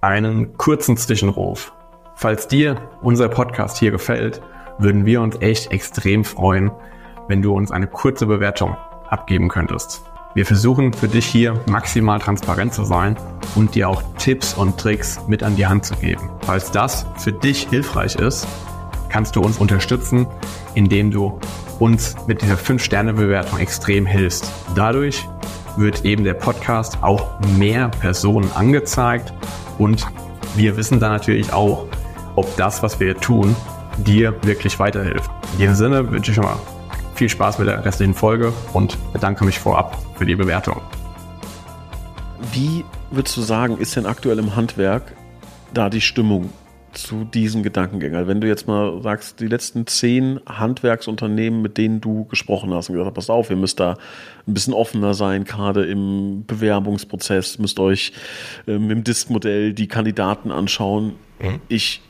[0.00, 1.72] Einen kurzen Zwischenruf.
[2.14, 4.40] Falls dir unser Podcast hier gefällt,
[4.78, 6.70] würden wir uns echt extrem freuen,
[7.28, 8.76] wenn du uns eine kurze Bewertung
[9.08, 10.02] abgeben könntest.
[10.36, 13.16] Wir versuchen für dich hier maximal transparent zu sein
[13.54, 16.28] und dir auch Tipps und Tricks mit an die Hand zu geben.
[16.42, 18.46] Falls das für dich hilfreich ist,
[19.08, 20.26] kannst du uns unterstützen,
[20.74, 21.40] indem du
[21.78, 24.52] uns mit dieser 5-Sterne-Bewertung extrem hilfst.
[24.74, 25.26] Dadurch
[25.78, 29.32] wird eben der Podcast auch mehr Personen angezeigt
[29.78, 30.06] und
[30.54, 31.86] wir wissen dann natürlich auch,
[32.34, 33.56] ob das, was wir tun,
[33.96, 35.30] dir wirklich weiterhilft.
[35.54, 36.58] In diesem Sinne wünsche ich schon mal
[37.16, 40.80] viel Spaß mit der restlichen Folge und bedanke mich vorab für die Bewertung.
[42.52, 45.12] Wie würdest du sagen, ist denn aktuell im Handwerk
[45.72, 46.50] da die Stimmung
[46.92, 48.16] zu diesen Gedankengängen?
[48.16, 52.90] Also wenn du jetzt mal sagst, die letzten zehn Handwerksunternehmen, mit denen du gesprochen hast
[52.90, 53.96] und gesagt hast, passt auf, ihr müsst da
[54.46, 58.12] ein bisschen offener sein, gerade im Bewerbungsprozess, müsst euch
[58.66, 61.14] ähm, im Disk-Modell die Kandidaten anschauen.
[61.40, 61.60] Mhm.
[61.68, 62.02] Ich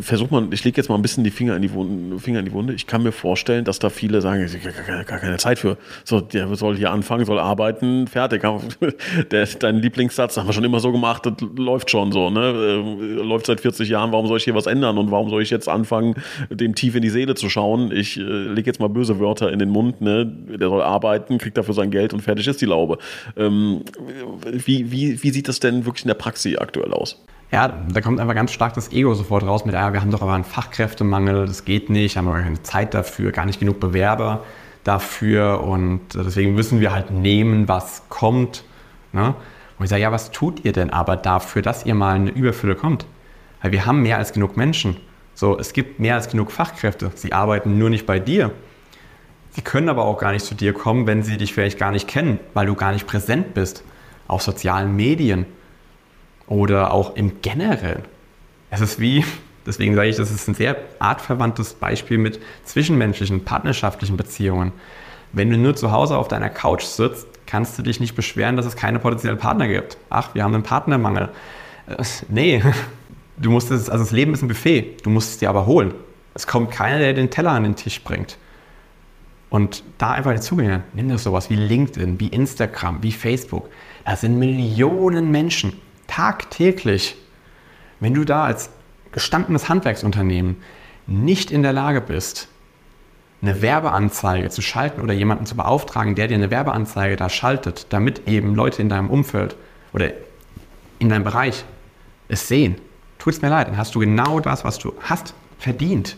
[0.00, 2.44] versuch mal, ich lege jetzt mal ein bisschen die Finger in die, Wunde, Finger in
[2.44, 2.74] die Wunde.
[2.74, 5.76] Ich kann mir vorstellen, dass da viele sagen, ich habe gar, gar, keine Zeit für.
[6.04, 8.42] So, der soll hier anfangen, soll arbeiten, fertig.
[9.30, 12.40] Der, dein Lieblingssatz, haben wir schon immer so gemacht, das läuft schon so, ne?
[12.40, 15.50] Äh, läuft seit 40 Jahren, warum soll ich hier was ändern und warum soll ich
[15.50, 16.14] jetzt anfangen,
[16.50, 17.90] dem tief in die Seele zu schauen?
[17.92, 20.26] Ich äh, lege jetzt mal böse Wörter in den Mund, ne?
[20.26, 22.98] Der soll arbeiten, kriegt dafür sein Geld und fertig ist die Laube.
[23.36, 23.82] Ähm,
[24.50, 27.22] wie, wie, wie sieht das denn wirklich in der Praxis aktuell aus?
[27.50, 30.20] Ja, da kommt einfach ganz stark das Ego sofort raus mit, ja, wir haben doch
[30.20, 34.44] aber einen Fachkräftemangel, das geht nicht, haben aber keine Zeit dafür, gar nicht genug Bewerber
[34.84, 38.64] dafür und deswegen müssen wir halt nehmen, was kommt.
[39.12, 39.34] Ne?
[39.78, 42.74] Und ich sage, ja, was tut ihr denn aber dafür, dass ihr mal eine Überfülle
[42.74, 43.06] kommt?
[43.62, 44.98] Weil wir haben mehr als genug Menschen.
[45.34, 47.12] So, es gibt mehr als genug Fachkräfte.
[47.14, 48.50] Sie arbeiten nur nicht bei dir.
[49.52, 52.08] Sie können aber auch gar nicht zu dir kommen, wenn sie dich vielleicht gar nicht
[52.08, 53.84] kennen, weil du gar nicht präsent bist
[54.26, 55.46] auf sozialen Medien
[56.48, 58.02] oder auch im Generellen.
[58.70, 59.24] Es ist wie,
[59.66, 64.72] deswegen sage ich, das ist ein sehr artverwandtes Beispiel mit zwischenmenschlichen, partnerschaftlichen Beziehungen.
[65.32, 68.66] Wenn du nur zu Hause auf deiner Couch sitzt, kannst du dich nicht beschweren, dass
[68.66, 69.96] es keine potenziellen Partner gibt.
[70.10, 71.30] Ach, wir haben einen Partnermangel.
[71.86, 72.62] Äh, nee,
[73.36, 75.94] du musst es, also das Leben ist ein Buffet, du musst es dir aber holen.
[76.34, 78.38] Es kommt keiner, der den Teller an den Tisch bringt.
[79.50, 83.68] Und da einfach dazugehen, nimm das sowas wie LinkedIn, wie Instagram, wie Facebook.
[84.04, 85.72] Da sind Millionen Menschen
[86.08, 87.16] tagtäglich,
[88.00, 88.70] wenn du da als
[89.12, 90.56] gestandenes Handwerksunternehmen
[91.06, 92.48] nicht in der Lage bist,
[93.40, 98.26] eine Werbeanzeige zu schalten oder jemanden zu beauftragen, der dir eine Werbeanzeige da schaltet, damit
[98.26, 99.54] eben Leute in deinem Umfeld
[99.92, 100.10] oder
[100.98, 101.64] in deinem Bereich
[102.26, 102.76] es sehen,
[103.18, 106.16] tut es mir leid, dann hast du genau das, was du hast, verdient.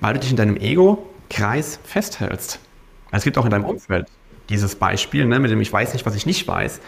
[0.00, 2.60] Weil du dich in deinem Ego-Kreis festhältst.
[3.10, 4.06] Es gibt auch in deinem Umfeld
[4.48, 6.80] dieses Beispiel, ne, mit dem ich weiß nicht, was ich nicht weiß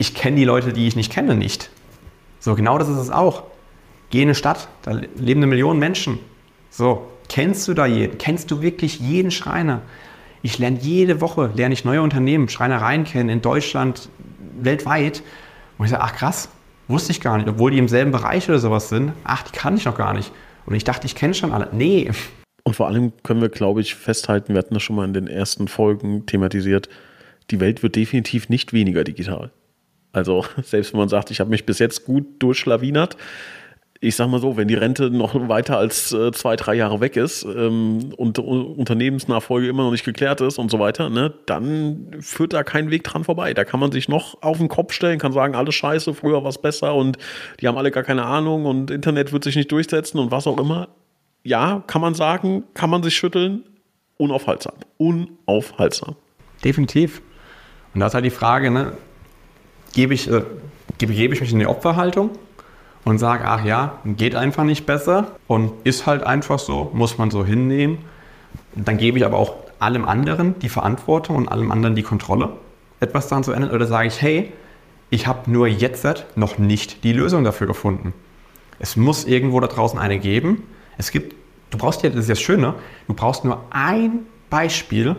[0.00, 1.68] ich kenne die Leute, die ich nicht kenne, nicht.
[2.38, 3.42] So, genau das ist es auch.
[4.08, 6.18] Geh in eine Stadt, da leben eine Million Menschen.
[6.70, 8.16] So, kennst du da jeden?
[8.16, 9.82] Kennst du wirklich jeden Schreiner?
[10.40, 14.08] Ich lerne jede Woche, lerne ich neue Unternehmen, Schreinereien kennen, in Deutschland,
[14.58, 15.22] weltweit.
[15.76, 16.48] Und ich sage, ach krass,
[16.88, 19.12] wusste ich gar nicht, obwohl die im selben Bereich oder sowas sind.
[19.24, 20.32] Ach, die kann ich noch gar nicht.
[20.64, 21.68] Und ich dachte, ich kenne schon alle.
[21.72, 22.10] Nee.
[22.64, 25.26] Und vor allem können wir, glaube ich, festhalten, wir hatten das schon mal in den
[25.26, 26.88] ersten Folgen thematisiert,
[27.50, 29.50] die Welt wird definitiv nicht weniger digital.
[30.12, 33.16] Also selbst wenn man sagt, ich habe mich bis jetzt gut durchschlawinert,
[34.02, 37.16] ich sage mal so, wenn die Rente noch weiter als äh, zwei, drei Jahre weg
[37.16, 42.16] ist ähm, und uh, Unternehmensnachfolge immer noch nicht geklärt ist und so weiter, ne, dann
[42.20, 43.52] führt da kein Weg dran vorbei.
[43.52, 46.48] Da kann man sich noch auf den Kopf stellen, kann sagen, alles scheiße, früher war
[46.48, 47.18] es besser und
[47.60, 50.58] die haben alle gar keine Ahnung und Internet wird sich nicht durchsetzen und was auch
[50.58, 50.88] immer.
[51.42, 53.64] Ja, kann man sagen, kann man sich schütteln.
[54.16, 54.74] Unaufhaltsam.
[54.96, 56.16] Unaufhaltsam.
[56.64, 57.20] Definitiv.
[57.92, 58.92] Und da ist halt die Frage, ne,
[59.92, 60.42] gebe ich, äh,
[60.98, 62.30] gebe, gebe ich mich in die Opferhaltung
[63.04, 67.30] und sage, ach ja, geht einfach nicht besser und ist halt einfach so, muss man
[67.30, 67.98] so hinnehmen.
[68.74, 72.50] Dann gebe ich aber auch allem anderen die Verantwortung und allem anderen die Kontrolle,
[73.00, 73.70] etwas daran zu ändern.
[73.70, 74.52] Oder sage ich, hey,
[75.08, 78.12] ich habe nur jetzt noch nicht die Lösung dafür gefunden.
[78.78, 80.62] Es muss irgendwo da draußen eine geben.
[80.98, 81.34] Es gibt,
[81.70, 82.74] du brauchst ja, das ist das Schöne,
[83.08, 85.16] du brauchst nur ein Beispiel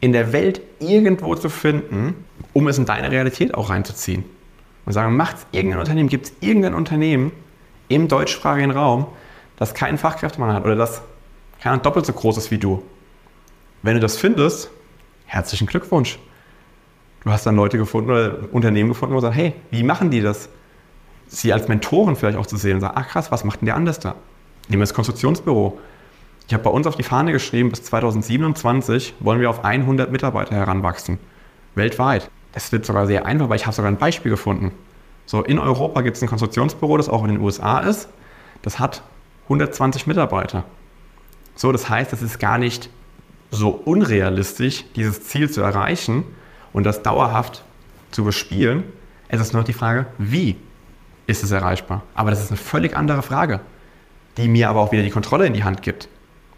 [0.00, 4.24] in der Welt irgendwo zu finden, um es in deine Realität auch reinzuziehen.
[4.86, 7.32] Und sagen, macht irgendein Unternehmen, gibt es irgendein Unternehmen
[7.88, 9.06] im deutschsprachigen Raum,
[9.56, 11.02] das keinen Fachkräftemangel hat oder das
[11.60, 12.82] keiner doppelt so groß ist wie du.
[13.82, 14.70] Wenn du das findest,
[15.26, 16.18] herzlichen Glückwunsch.
[17.22, 20.48] Du hast dann Leute gefunden oder Unternehmen gefunden, wo sagen, hey, wie machen die das?
[21.28, 23.76] Sie als Mentoren vielleicht auch zu sehen und sagen, ach krass, was macht denn der
[23.76, 24.14] anders da?
[24.68, 25.78] Nehmen wir das Konstruktionsbüro.
[26.50, 30.56] Ich habe bei uns auf die Fahne geschrieben, bis 2027 wollen wir auf 100 Mitarbeiter
[30.56, 31.20] heranwachsen.
[31.76, 32.28] Weltweit.
[32.50, 34.72] Das wird sogar sehr einfach, weil ich habe sogar ein Beispiel gefunden.
[35.26, 38.08] So, in Europa gibt es ein Konstruktionsbüro, das auch in den USA ist.
[38.62, 39.04] Das hat
[39.44, 40.64] 120 Mitarbeiter.
[41.54, 42.90] So, das heißt, es ist gar nicht
[43.52, 46.24] so unrealistisch, dieses Ziel zu erreichen
[46.72, 47.62] und das dauerhaft
[48.10, 48.82] zu bespielen.
[49.28, 50.56] Es ist nur die Frage, wie
[51.28, 52.02] ist es erreichbar?
[52.16, 53.60] Aber das ist eine völlig andere Frage,
[54.36, 56.08] die mir aber auch wieder die Kontrolle in die Hand gibt.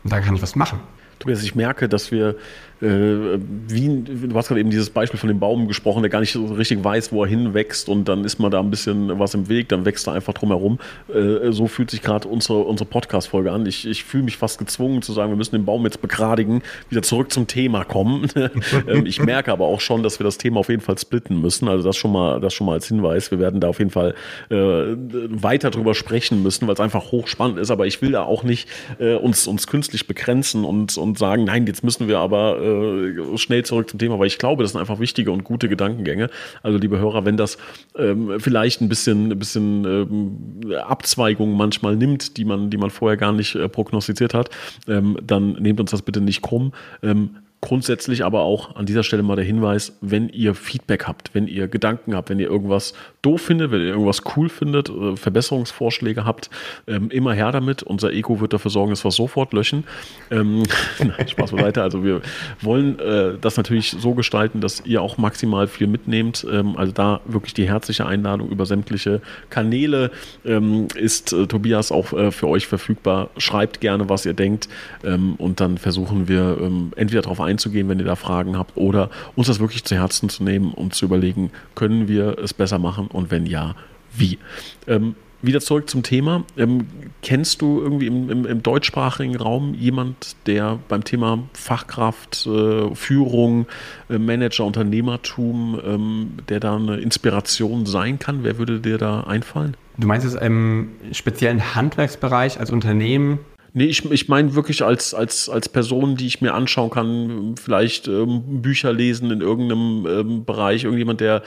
[0.05, 0.81] Und da kann ich was machen.
[1.19, 2.37] Tobias, ich merke, dass wir
[2.83, 6.47] wie, du hast gerade eben dieses Beispiel von dem Baum gesprochen, der gar nicht so
[6.47, 9.69] richtig weiß, wo er hinwächst und dann ist man da ein bisschen was im Weg,
[9.69, 10.81] dann wächst er einfach drumherum.
[11.09, 13.67] Äh, so fühlt sich gerade unsere, unsere Podcast-Folge an.
[13.67, 17.03] Ich, ich fühle mich fast gezwungen zu sagen, wir müssen den Baum jetzt begradigen, wieder
[17.03, 18.27] zurück zum Thema kommen.
[18.89, 21.69] ähm, ich merke aber auch schon, dass wir das Thema auf jeden Fall splitten müssen.
[21.69, 23.31] Also das schon mal, das schon mal als Hinweis.
[23.31, 24.15] Wir werden da auf jeden Fall
[24.51, 27.71] äh, weiter drüber sprechen müssen, weil es einfach hochspannend ist.
[27.71, 28.69] Aber ich will da auch nicht
[28.99, 33.65] äh, uns, uns künstlich begrenzen und, und sagen, nein, jetzt müssen wir aber äh, schnell
[33.65, 36.31] zurück zum Thema, weil ich glaube, das sind einfach wichtige und gute Gedankengänge.
[36.63, 37.59] Also, liebe Hörer, wenn das
[37.97, 43.17] ähm, vielleicht ein bisschen, ein bisschen ähm, Abzweigungen manchmal nimmt, die man, die man vorher
[43.17, 44.51] gar nicht äh, prognostiziert hat,
[44.89, 46.73] ähm, dann nehmt uns das bitte nicht krumm.
[47.03, 51.47] Ähm, Grundsätzlich aber auch an dieser Stelle mal der Hinweis, wenn ihr Feedback habt, wenn
[51.47, 56.25] ihr Gedanken habt, wenn ihr irgendwas doof findet, wenn ihr irgendwas cool findet, äh, Verbesserungsvorschläge
[56.25, 56.51] habt,
[56.89, 57.85] ähm, immer her damit.
[57.85, 59.85] Unser Ego wird dafür sorgen, dass wir es sofort löschen.
[60.33, 60.65] Ähm,
[60.99, 61.85] nein, Spaß beiseite.
[61.85, 62.21] Also wir
[62.61, 66.45] wollen äh, das natürlich so gestalten, dass ihr auch maximal viel mitnehmt.
[66.51, 69.21] Ähm, also da wirklich die herzliche Einladung über sämtliche
[69.51, 70.11] Kanäle
[70.45, 73.31] ähm, ist äh, Tobias auch äh, für euch verfügbar.
[73.37, 74.69] Schreibt gerne, was ihr denkt
[75.05, 78.77] ähm, und dann versuchen wir ähm, entweder darauf einzugehen, einzugehen, wenn ihr da Fragen habt,
[78.77, 82.79] oder uns das wirklich zu Herzen zu nehmen und zu überlegen, können wir es besser
[82.79, 83.75] machen und wenn ja,
[84.15, 84.39] wie.
[84.87, 86.45] Ähm, wieder zurück zum Thema.
[86.57, 86.87] Ähm,
[87.21, 93.67] kennst du irgendwie im, im, im, deutschsprachigen Raum jemand, der beim Thema Fachkraft, äh, Führung,
[94.09, 98.45] äh, Manager, Unternehmertum, ähm, der da eine Inspiration sein kann?
[98.45, 99.77] Wer würde dir da einfallen?
[99.99, 103.41] Du meinst es im speziellen Handwerksbereich als Unternehmen?
[103.75, 108.07] Nee, ich, ich meine wirklich als, als, als Person, die ich mir anschauen kann, vielleicht
[108.07, 111.43] ähm, Bücher lesen in irgendeinem ähm, Bereich, irgendjemand, der,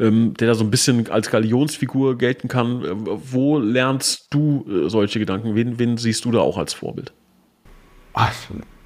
[0.00, 2.82] ähm, der da so ein bisschen als Galionsfigur gelten kann.
[2.82, 2.94] Äh,
[3.30, 5.54] wo lernst du äh, solche Gedanken?
[5.54, 7.12] Wen, wen siehst du da auch als Vorbild?
[8.14, 8.32] Ach,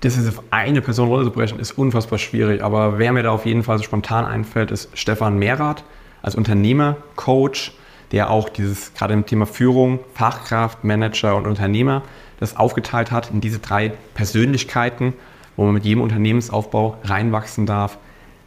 [0.00, 2.60] das ist auf eine Person runterzubrechen, ist unfassbar schwierig.
[2.60, 5.84] Aber wer mir da auf jeden Fall so spontan einfällt, ist Stefan Mehrath
[6.22, 7.72] als Unternehmer, Coach,
[8.10, 12.02] der auch dieses gerade im Thema Führung, Fachkraft, Manager und Unternehmer
[12.40, 15.12] das aufgeteilt hat in diese drei Persönlichkeiten,
[15.56, 17.98] wo man mit jedem Unternehmensaufbau reinwachsen darf.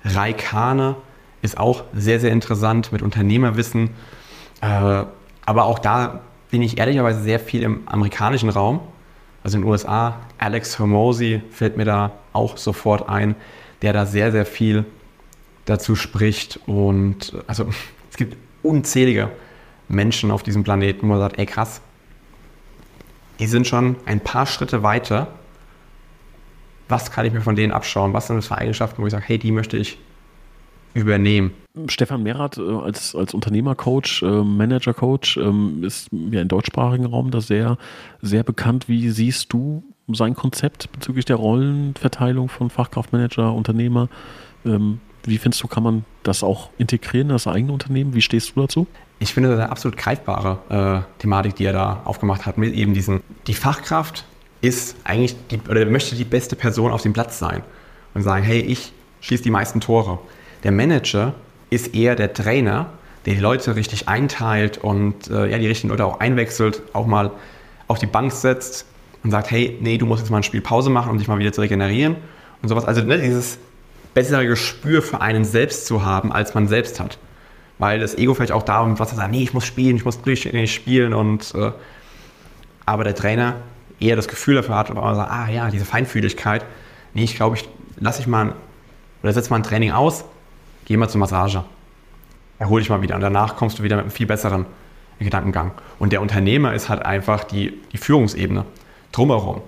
[0.04, 0.96] Raikane
[1.42, 3.92] ist auch sehr, sehr interessant mit Unternehmerwissen.
[4.62, 5.04] Äh,
[5.46, 8.80] aber auch da bin ich ehrlicherweise sehr viel im amerikanischen Raum.
[9.44, 13.36] Also in den USA, Alex Hermosi fällt mir da auch sofort ein,
[13.82, 14.86] der da sehr, sehr viel
[15.66, 16.60] dazu spricht.
[16.66, 17.68] Und also
[18.10, 19.30] es gibt unzählige
[19.88, 21.82] Menschen auf diesem Planeten, wo man sagt, ey krass,
[23.40, 25.28] die sind schon ein paar Schritte weiter.
[26.88, 28.14] Was kann ich mir von denen abschauen?
[28.14, 29.98] Was sind das für Eigenschaften, wo ich sage, hey, die möchte ich
[30.94, 31.52] übernehmen?
[31.88, 37.42] Stefan Mehrath äh, als, als Unternehmercoach, äh, Managercoach ähm, ist ja im deutschsprachigen Raum da
[37.42, 37.78] sehr,
[38.22, 38.88] sehr bekannt.
[38.88, 44.10] Wie siehst du sein Konzept bezüglich der Rollenverteilung von Fachkraftmanager, Unternehmer?
[44.66, 48.14] Ähm, wie findest du, kann man das auch integrieren in das eigene Unternehmen?
[48.14, 48.88] Wie stehst du dazu?
[49.24, 52.94] Ich finde das eine absolut greifbare äh, Thematik, die er da aufgemacht hat, mit eben
[52.94, 54.26] diesen, die Fachkraft
[54.60, 57.64] ist eigentlich, die, oder möchte die beste Person auf dem Platz sein
[58.14, 60.20] und sagen, hey, ich schieße die meisten Tore.
[60.66, 61.34] Der Manager
[61.70, 62.88] ist eher der Trainer,
[63.26, 67.32] der die Leute richtig einteilt und äh, ja, die richtigen Leute auch einwechselt, auch mal
[67.88, 68.86] auf die Bank setzt
[69.24, 71.40] und sagt, hey, nee, du musst jetzt mal ein Spiel Pause machen, um dich mal
[71.40, 72.18] wieder zu regenerieren
[72.62, 72.84] und sowas.
[72.84, 73.58] Also ne, dieses
[74.14, 77.18] bessere Gespür für einen selbst zu haben, als man selbst hat.
[77.80, 80.22] Weil das Ego vielleicht auch darum, was er sagt, nee, ich muss spielen, ich muss
[80.22, 81.72] durchgängig spielen und äh,
[82.86, 83.56] aber der Trainer
[84.00, 86.66] eher das Gefühl dafür hat, aber sagt, ah ja, diese Feinfühligkeit,
[87.14, 88.54] nee, ich glaube, ich lasse ich mal
[89.22, 90.26] oder setze mal ein Training aus,
[90.86, 91.64] geh mal zur Massage.
[92.60, 94.66] Erhol dich mal wieder und danach kommst du wieder mit einem viel besseren
[95.20, 95.72] Gedankengang.
[96.00, 98.66] Und der Unternehmer ist halt einfach die, die Führungsebene
[99.12, 99.62] drumherum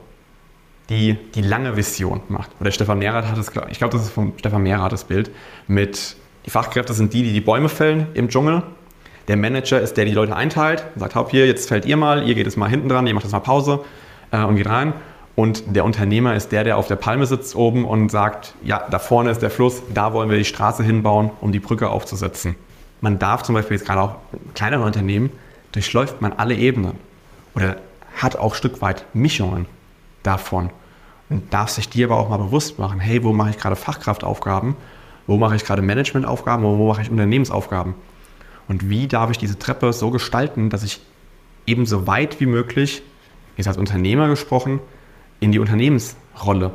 [0.90, 2.52] die die lange Vision macht.
[2.60, 5.32] Oder Stefan Mehrath hat es, ich glaube, das ist von Stefan Mehrath das Bild,
[5.68, 6.16] mit
[6.46, 8.64] die Fachkräfte sind die, die die Bäume fällen im Dschungel.
[9.28, 11.98] Der Manager ist der, der die Leute einteilt und sagt, hopp, hier, jetzt fällt ihr
[11.98, 13.80] mal, ihr geht jetzt mal hinten dran, ihr macht jetzt mal Pause
[14.32, 14.94] äh, und geht rein.
[15.36, 19.00] Und der Unternehmer ist der, der auf der Palme sitzt oben und sagt, ja, da
[19.00, 22.56] vorne ist der Fluss, da wollen wir die Straße hinbauen, um die Brücke aufzusetzen.
[23.02, 24.16] Man darf zum Beispiel jetzt gerade auch
[24.54, 25.32] kleinere Unternehmen,
[25.74, 26.94] durchläuft man alle Ebenen
[27.54, 27.78] oder
[28.16, 29.66] hat auch ein Stück weit Mischungen
[30.24, 30.70] davon.
[31.30, 34.76] Und darf sich dir aber auch mal bewusst machen, hey, wo mache ich gerade Fachkraftaufgaben,
[35.28, 37.96] wo mache ich gerade Managementaufgaben, wo mache ich Unternehmensaufgaben.
[38.68, 41.02] Und wie darf ich diese Treppe so gestalten, dass ich
[41.68, 43.04] eben so weit wie möglich,
[43.58, 44.80] jetzt als Unternehmer gesprochen,
[45.40, 46.72] in die Unternehmensrolle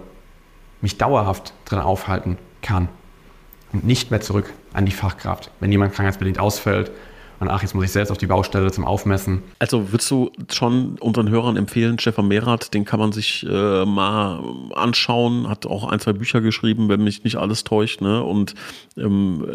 [0.81, 2.89] mich dauerhaft drin aufhalten kann
[3.73, 5.51] und nicht mehr zurück an die Fachkraft.
[5.61, 6.91] Wenn jemand krankheitsbedingt ausfällt
[7.41, 9.43] und ach, jetzt muss ich selbst auf die Baustelle zum Aufmessen.
[9.59, 14.45] Also würdest du schon unseren Hörern empfehlen, Stefan Mehrath, den kann man sich äh, mal
[14.75, 18.03] anschauen, hat auch ein, zwei Bücher geschrieben, wenn mich nicht alles täuscht.
[18.03, 18.23] Ne?
[18.23, 18.55] Und
[18.99, 19.47] ähm,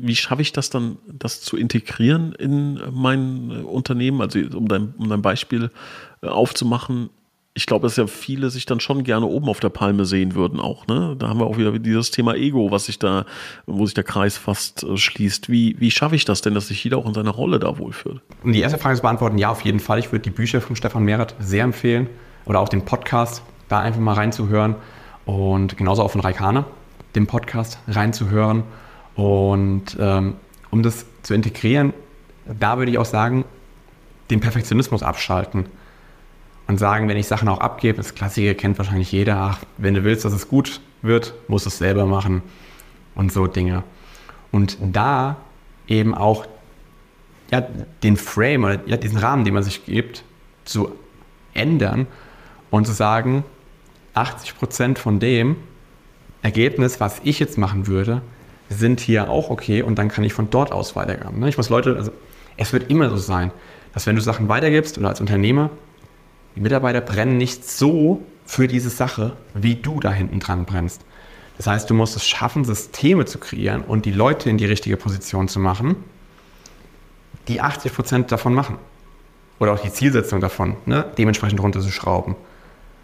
[0.00, 4.20] wie schaffe ich das dann, das zu integrieren in mein Unternehmen?
[4.20, 5.70] Also um dein, um dein Beispiel
[6.22, 7.10] äh, aufzumachen,
[7.54, 10.60] ich glaube, dass ja viele sich dann schon gerne oben auf der Palme sehen würden
[10.60, 10.86] auch.
[10.86, 11.16] Ne?
[11.18, 13.24] Da haben wir auch wieder dieses Thema Ego, was sich da,
[13.66, 15.50] wo sich der Kreis fast äh, schließt.
[15.50, 18.20] Wie, wie schaffe ich das denn, dass sich jeder auch in seiner Rolle da wohlfühlt?
[18.44, 19.98] Um die erste Frage zu beantworten, ja, auf jeden Fall.
[19.98, 22.08] Ich würde die Bücher von Stefan Mehret sehr empfehlen
[22.44, 24.76] oder auch den Podcast da einfach mal reinzuhören
[25.26, 26.64] und genauso auch von Raikane,
[27.16, 28.62] den Podcast reinzuhören.
[29.16, 30.36] Und ähm,
[30.70, 31.92] um das zu integrieren,
[32.46, 33.44] da würde ich auch sagen,
[34.30, 35.66] den Perfektionismus abschalten
[36.68, 40.04] und sagen, wenn ich Sachen auch abgebe, das Klassiker kennt wahrscheinlich jeder, ach, wenn du
[40.04, 42.42] willst, dass es gut wird, musst du es selber machen
[43.14, 43.82] und so Dinge.
[44.52, 45.36] Und da
[45.88, 46.46] eben auch
[47.50, 47.62] ja,
[48.02, 50.22] den Frame oder ja, diesen Rahmen, den man sich gibt,
[50.64, 50.92] zu
[51.54, 52.06] ändern
[52.70, 53.44] und zu sagen,
[54.14, 55.56] 80% von dem
[56.42, 58.20] Ergebnis, was ich jetzt machen würde,
[58.68, 61.40] sind hier auch okay und dann kann ich von dort aus weitergeben.
[61.40, 61.48] Ne?
[61.48, 62.12] Ich muss Leute, also
[62.58, 63.52] es wird immer so sein,
[63.94, 65.70] dass wenn du Sachen weitergibst oder als Unternehmer,
[66.58, 71.02] die Mitarbeiter brennen nicht so für diese Sache, wie du da hinten dran brennst.
[71.56, 74.96] Das heißt, du musst es schaffen, Systeme zu kreieren und die Leute in die richtige
[74.96, 75.94] Position zu machen,
[77.46, 78.76] die 80 Prozent davon machen.
[79.60, 81.04] Oder auch die Zielsetzung davon, ne?
[81.16, 82.34] dementsprechend runterzuschrauben.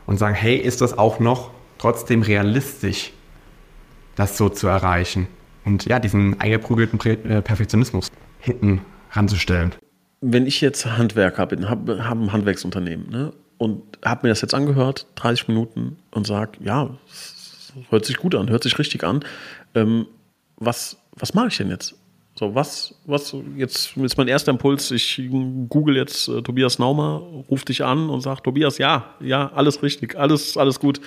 [0.07, 3.13] Und sagen, hey, ist das auch noch trotzdem realistisch,
[4.17, 5.29] das so zu erreichen?
[5.65, 8.81] Und ja, diesen eingeprügelten äh, Perfektionismus hinten
[9.13, 9.77] ranzustellen.
[10.21, 13.33] Wenn ich jetzt Handwerker bin, habe hab ein Handwerksunternehmen ne?
[13.59, 16.91] Und habe mir das jetzt angehört, 30 Minuten und sage, ja,
[17.91, 19.25] hört sich gut an, hört sich richtig an.
[19.75, 20.07] Ähm,
[20.57, 21.95] was was mache ich denn jetzt?
[22.37, 25.23] So, was, was, jetzt ist mein erster Impuls, ich
[25.69, 30.19] google jetzt äh, Tobias Naumer, ruf dich an und sag, Tobias, ja, ja, alles richtig,
[30.19, 31.01] alles, alles gut.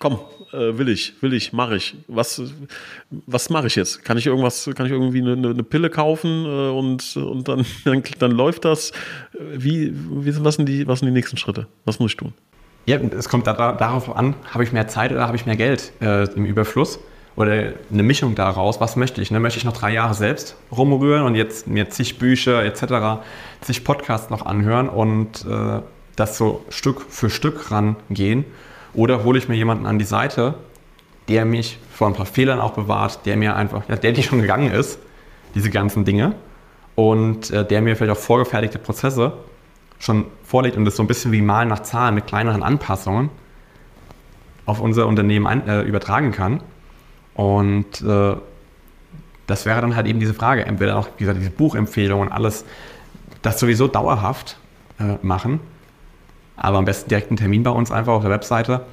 [0.00, 0.18] Komm,
[0.52, 1.94] äh, will ich, will ich, mache ich.
[2.08, 2.42] Was,
[3.10, 4.04] was mache ich jetzt?
[4.04, 8.02] Kann ich irgendwas, kann ich irgendwie eine, eine Pille kaufen äh, und, und dann, dann,
[8.18, 8.90] dann läuft das?
[9.38, 11.68] Wie, wie, was, sind die, was sind die nächsten Schritte?
[11.84, 12.32] Was muss ich tun?
[12.86, 15.92] Ja, es kommt da, darauf an, habe ich mehr Zeit oder habe ich mehr Geld
[16.00, 16.98] äh, im Überfluss?
[17.36, 19.30] Oder eine Mischung daraus, was möchte ich?
[19.30, 19.40] Ne?
[19.40, 23.22] Möchte ich noch drei Jahre selbst rumrühren und jetzt mir zig Bücher etc.,
[23.60, 25.80] zig Podcasts noch anhören und äh,
[26.16, 28.44] das so Stück für Stück rangehen?
[28.94, 30.54] Oder hole ich mir jemanden an die Seite,
[31.28, 34.42] der mich vor ein paar Fehlern auch bewahrt, der mir einfach, ja, der die schon
[34.42, 34.98] gegangen ist,
[35.54, 36.34] diese ganzen Dinge,
[36.94, 39.32] und äh, der mir vielleicht auch vorgefertigte Prozesse
[39.98, 43.30] schon vorlegt und das so ein bisschen wie Malen nach Zahlen mit kleineren Anpassungen
[44.66, 46.60] auf unser Unternehmen ein, äh, übertragen kann
[47.34, 48.36] und äh,
[49.46, 50.64] das wäre dann halt eben diese Frage.
[50.64, 52.64] Entweder auch, wie gesagt, diese Buchempfehlungen und alles,
[53.42, 54.58] das sowieso dauerhaft
[54.98, 55.60] äh, machen,
[56.56, 58.86] aber am besten direkt einen Termin bei uns einfach auf der Webseite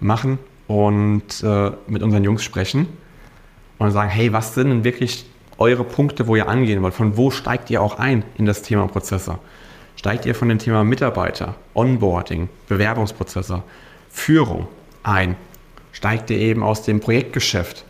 [0.00, 2.86] machen und äh, mit unseren Jungs sprechen
[3.78, 6.94] und sagen, hey, was sind denn wirklich eure Punkte, wo ihr angehen wollt?
[6.94, 9.38] Von wo steigt ihr auch ein in das Thema Prozesse?
[9.96, 13.62] Steigt ihr von dem Thema Mitarbeiter, Onboarding, Bewerbungsprozesse,
[14.10, 14.68] Führung
[15.02, 15.36] ein?
[15.92, 17.84] Steigt ihr eben aus dem Projektgeschäft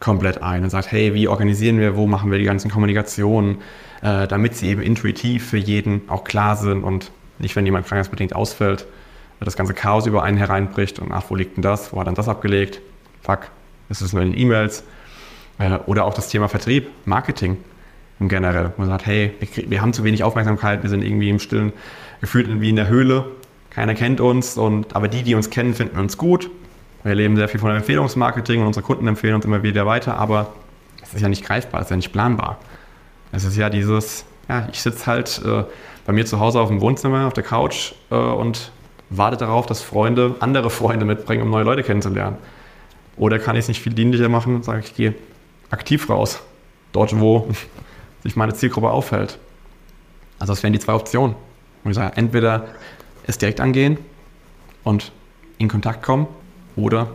[0.00, 3.58] komplett ein und sagt, hey, wie organisieren wir, wo machen wir die ganzen Kommunikationen,
[4.02, 8.34] äh, damit sie eben intuitiv für jeden auch klar sind und nicht, wenn jemand krankheitsbedingt
[8.34, 8.86] ausfällt,
[9.40, 12.14] das ganze Chaos über einen hereinbricht und ach, wo liegt denn das, wo hat dann
[12.14, 12.80] das abgelegt,
[13.22, 13.48] fuck,
[13.88, 14.84] ist es nur in den E-Mails.
[15.58, 17.56] Äh, oder auch das Thema Vertrieb, Marketing
[18.18, 21.38] im Generell, man sagt, hey, wir, wir haben zu wenig Aufmerksamkeit, wir sind irgendwie im
[21.38, 21.72] Stillen,
[22.20, 23.26] gefühlt wie in der Höhle,
[23.70, 26.50] keiner kennt uns und aber die, die uns kennen, finden uns gut
[27.04, 30.52] wir leben sehr viel von Empfehlungsmarketing und unsere Kunden empfehlen uns immer wieder weiter, aber
[31.02, 32.58] es ist ja nicht greifbar, es ist ja nicht planbar.
[33.32, 35.64] Es ist ja dieses, ja, ich sitze halt äh,
[36.06, 38.70] bei mir zu Hause auf dem Wohnzimmer, auf der Couch äh, und
[39.10, 42.36] warte darauf, dass Freunde andere Freunde mitbringen, um neue Leute kennenzulernen.
[43.16, 45.14] Oder kann ich es nicht viel dienlicher machen und sage, ich gehe
[45.70, 46.40] aktiv raus,
[46.92, 47.48] dort wo
[48.22, 49.38] sich meine Zielgruppe aufhält.
[50.38, 51.34] Also das wären die zwei Optionen.
[51.84, 52.66] Und ich sage, entweder
[53.26, 53.98] es direkt angehen
[54.84, 55.12] und
[55.58, 56.26] in Kontakt kommen
[56.76, 57.10] oder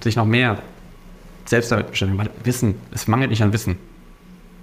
[0.00, 0.58] sich noch mehr
[1.44, 2.18] selbst damit beschäftigen.
[2.18, 3.76] Weil Wissen, es mangelt nicht an Wissen.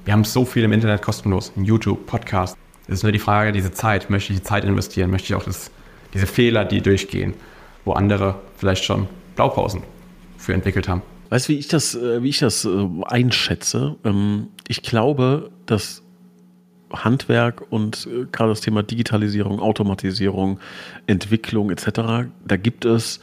[0.06, 2.58] Wir haben so viel im Internet kostenlos, in YouTube, Podcast.
[2.88, 5.44] Es ist nur die Frage, diese Zeit, möchte ich die Zeit investieren, möchte ich auch
[5.44, 5.72] das,
[6.14, 7.34] diese Fehler, die durchgehen,
[7.84, 9.82] wo andere vielleicht schon Blaupausen
[10.38, 11.02] für entwickelt haben.
[11.30, 13.96] Weißt du, wie ich das, äh, wie ich das äh, einschätze?
[14.04, 16.04] Ähm, ich glaube, dass
[16.94, 20.60] Handwerk und äh, gerade das Thema Digitalisierung, Automatisierung,
[21.08, 23.22] Entwicklung etc., da gibt es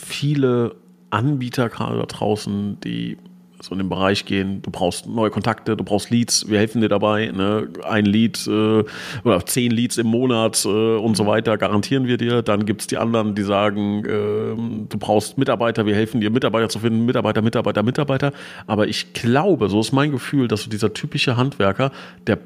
[0.00, 0.76] viele
[1.10, 3.16] Anbieter gerade da draußen, die
[3.62, 6.88] so in den Bereich gehen, du brauchst neue Kontakte, du brauchst Leads, wir helfen dir
[6.88, 7.68] dabei, ne?
[7.84, 8.84] ein Lead äh,
[9.22, 12.42] oder zehn Leads im Monat äh, und so weiter garantieren wir dir.
[12.42, 16.68] Dann gibt es die anderen, die sagen, äh, du brauchst Mitarbeiter, wir helfen dir Mitarbeiter
[16.68, 18.32] zu finden, Mitarbeiter, Mitarbeiter, Mitarbeiter.
[18.66, 21.92] Aber ich glaube, so ist mein Gefühl, dass so dieser typische Handwerker,
[22.26, 22.38] der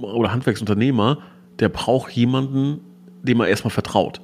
[0.00, 1.18] oder Handwerksunternehmer,
[1.58, 2.80] der braucht jemanden,
[3.22, 4.20] dem er erstmal vertraut.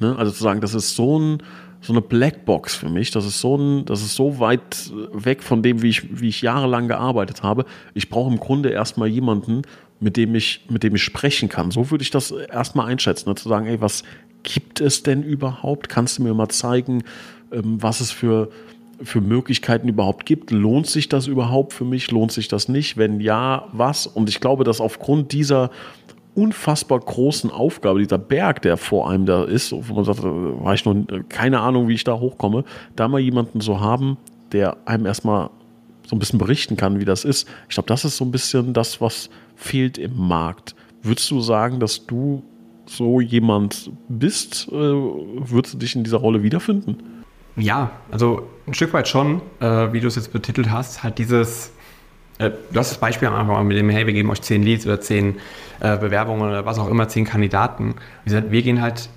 [0.00, 0.16] Ne?
[0.18, 1.42] Also zu sagen, das ist so ein
[1.82, 3.10] so eine Blackbox für mich.
[3.10, 6.40] Das ist so ein, das ist so weit weg von dem, wie ich, wie ich
[6.40, 7.64] jahrelang gearbeitet habe.
[7.92, 9.62] Ich brauche im Grunde erstmal jemanden,
[9.98, 11.70] mit dem ich, mit dem ich sprechen kann.
[11.70, 13.28] So würde ich das erstmal einschätzen.
[13.28, 13.34] Ne?
[13.34, 14.04] Zu sagen, ey, was
[14.44, 15.88] gibt es denn überhaupt?
[15.88, 17.02] Kannst du mir mal zeigen,
[17.52, 18.50] ähm, was es für,
[19.02, 20.52] für Möglichkeiten überhaupt gibt?
[20.52, 22.10] Lohnt sich das überhaupt für mich?
[22.12, 22.96] Lohnt sich das nicht?
[22.96, 24.06] Wenn ja, was?
[24.06, 25.70] Und ich glaube, dass aufgrund dieser
[26.34, 30.84] unfassbar großen Aufgabe, dieser Berg, der vor einem da ist, wo man sagt, war ich
[30.84, 30.96] noch
[31.28, 32.64] keine Ahnung, wie ich da hochkomme,
[32.96, 34.16] da mal jemanden zu haben,
[34.52, 35.50] der einem erstmal
[36.06, 37.48] so ein bisschen berichten kann, wie das ist.
[37.68, 40.74] Ich glaube, das ist so ein bisschen das, was fehlt im Markt.
[41.02, 42.42] Würdest du sagen, dass du
[42.86, 44.68] so jemand bist?
[44.68, 46.96] Äh, würdest du dich in dieser Rolle wiederfinden?
[47.56, 51.72] Ja, also ein Stück weit schon, äh, wie du es jetzt betitelt hast, halt dieses
[52.38, 55.00] du hast das Beispiel am Anfang mit dem, hey, wir geben euch zehn Leads oder
[55.00, 55.38] zehn
[55.80, 57.94] äh, Bewerbungen oder was auch immer, zehn Kandidaten.
[58.24, 59.08] Wie gesagt, wir gehen halt,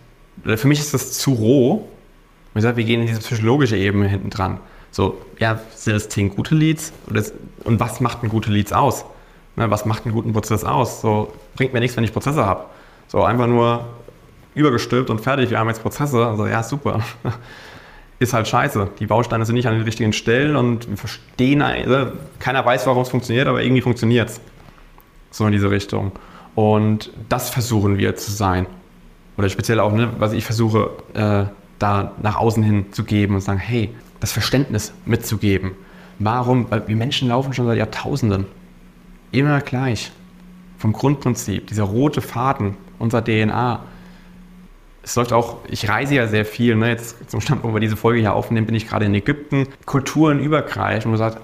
[0.44, 1.88] für mich ist das zu roh.
[2.54, 4.60] Wie gesagt, wir gehen in diese psychologische Ebene hinten dran.
[4.92, 6.94] So, ja, sind das zehn gute Leads?
[7.10, 7.34] Das,
[7.66, 9.06] und was macht ein gute Leads aus?
[9.58, 11.02] Ne, was macht einen guten Prozess aus?
[11.02, 12.66] So, bringt mir nichts, wenn ich Prozesse habe.
[13.08, 13.86] So, einfach nur
[14.54, 16.26] übergestülpt und fertig, wir haben jetzt Prozesse.
[16.26, 17.02] Also, ja, super.
[18.20, 18.90] ist halt scheiße.
[19.00, 23.02] Die Bausteine sind nicht an den richtigen Stellen und wir verstehen, also keiner weiß, warum
[23.04, 24.42] es funktioniert, aber irgendwie funktioniert es.
[25.32, 26.14] So in diese Richtung.
[26.56, 28.68] Und das versuchen wir zu sein.
[29.38, 31.46] Oder speziell auch, ne, was ich versuche, äh,
[31.78, 35.72] da nach außen hin zu geben und sagen, hey, das Verständnis mitzugeben.
[36.20, 36.72] Warum?
[36.72, 38.46] Weil wir Menschen laufen schon seit Jahrtausenden.
[39.32, 40.14] Immer gleich.
[40.78, 43.84] Vom Grundprinzip, dieser rote Faden unserer DNA
[45.06, 46.90] es läuft auch, ich reise ja sehr viel, ne?
[46.90, 50.40] jetzt zum Stand, wo wir diese Folge hier aufnehmen, bin ich gerade in Ägypten, Kulturen
[50.40, 51.40] übergreifend, und man sagt,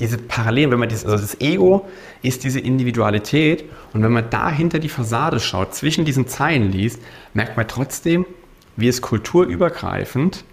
[0.00, 1.86] diese Parallelen, wenn man dieses, also das Ego
[2.22, 7.00] ist diese Individualität und wenn man da hinter die Fassade schaut, zwischen diesen Zeilen liest,
[7.32, 8.26] merkt man trotzdem,
[8.74, 10.44] wie es kulturübergreifend,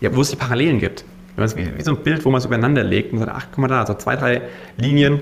[0.00, 1.04] ja, wo es die Parallelen gibt.
[1.36, 1.44] Wie,
[1.76, 3.86] wie so ein Bild, wo man es übereinander legt und sagt, ach, guck mal da,
[3.86, 4.40] so zwei, drei
[4.78, 5.20] Linien,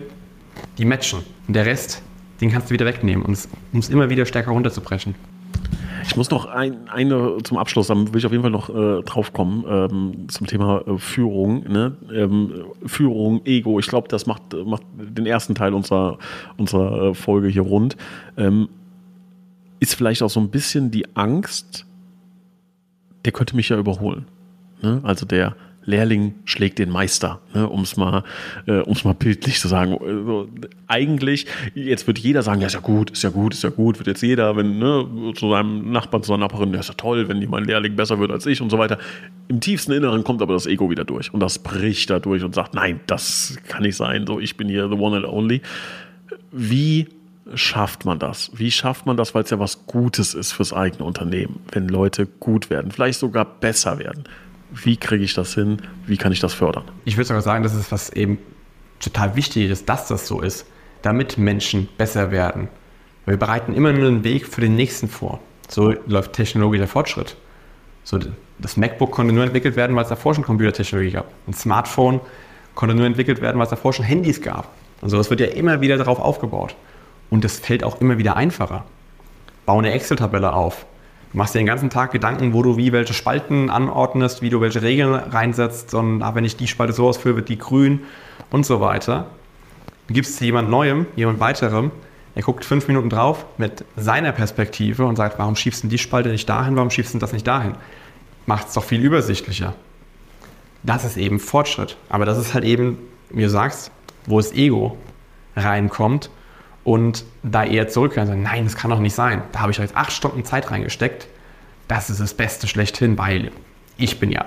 [0.79, 1.25] die matchen.
[1.49, 2.03] Und der Rest,
[2.41, 5.17] den kannst du wieder wegnehmen, um es immer wieder stärker runterzubrechen.
[6.03, 9.03] Ich muss noch ein, eine zum Abschluss, dann will ich auf jeden Fall noch äh,
[9.03, 11.65] drauf kommen, ähm, zum Thema äh, Führung.
[11.69, 11.97] Ne?
[12.13, 12.53] Ähm,
[12.85, 16.19] Führung, Ego, ich glaube, das macht, macht den ersten Teil unserer,
[16.57, 17.97] unserer äh, Folge hier rund.
[18.37, 18.69] Ähm,
[19.81, 21.87] ist vielleicht auch so ein bisschen die Angst,
[23.25, 24.27] der könnte mich ja überholen.
[24.83, 25.01] Ne?
[25.03, 28.24] Also der, Lehrling schlägt den Meister, ne, um es mal,
[28.66, 29.97] äh, mal bildlich zu sagen.
[29.99, 30.49] Also,
[30.89, 33.99] eigentlich, jetzt wird jeder sagen, ja, ist ja gut, ist ja gut, ist ja gut,
[33.99, 37.28] wird jetzt jeder, wenn, ne, zu seinem Nachbarn, zu seiner Nachbarin, ja, ist ja toll,
[37.28, 38.99] wenn mein Lehrling besser wird als ich und so weiter.
[39.49, 42.55] Im tiefsten Inneren kommt aber das Ego wieder durch und das bricht da durch und
[42.55, 45.62] sagt, nein, das kann nicht sein, so, ich bin hier the one and only.
[46.51, 47.07] Wie
[47.55, 48.51] schafft man das?
[48.55, 52.26] Wie schafft man das, weil es ja was Gutes ist fürs eigene Unternehmen, wenn Leute
[52.26, 54.24] gut werden, vielleicht sogar besser werden?
[54.85, 56.85] Wie kriege ich das hin, wie kann ich das fördern.
[57.05, 58.39] Ich würde sogar sagen, das ist was eben
[59.01, 60.66] total wichtig ist, dass das so ist,
[61.03, 62.68] damit Menschen besser werden.
[63.24, 65.41] Wir bereiten immer nur einen Weg für den nächsten vor.
[65.68, 67.37] So läuft technologischer Fortschritt.
[68.05, 68.20] So,
[68.59, 71.33] das MacBook konnte nur entwickelt werden, weil es davor schon Computertechnologie gab.
[71.49, 72.20] Ein Smartphone
[72.74, 74.70] konnte nur entwickelt werden, weil es davor schon Handys gab.
[75.01, 76.77] Und so, das wird ja immer wieder darauf aufgebaut.
[77.31, 78.85] Und das fällt auch immer wieder einfacher.
[79.64, 80.87] Bau eine Excel-Tabelle auf.
[81.33, 84.61] Du machst dir den ganzen Tag Gedanken, wo du wie welche Spalten anordnest, wie du
[84.61, 88.01] welche Regeln reinsetzt und ah, wenn ich die Spalte so ausführe, wird die grün
[88.51, 89.27] und so weiter.
[90.09, 91.91] Du gibst es jemand Neuem, jemand weiterem,
[92.37, 96.29] er guckt fünf Minuten drauf mit seiner Perspektive und sagt, warum schiebst du die Spalte
[96.29, 97.72] nicht dahin, warum schiebst du das nicht dahin?
[98.45, 99.74] Macht es doch viel übersichtlicher.
[100.83, 101.97] Das ist eben Fortschritt.
[102.11, 102.99] Aber das ist halt eben,
[103.31, 103.91] wie du sagst,
[104.27, 104.99] wo das Ego
[105.57, 106.31] reinkommt
[106.87, 109.43] und da eher zurückkehren und sagen, nein, das kann doch nicht sein.
[109.51, 111.26] Da habe ich jetzt acht Stunden Zeit reingesteckt.
[111.89, 113.51] Das ist das Beste schlechthin, weil
[113.99, 114.45] ich bin ja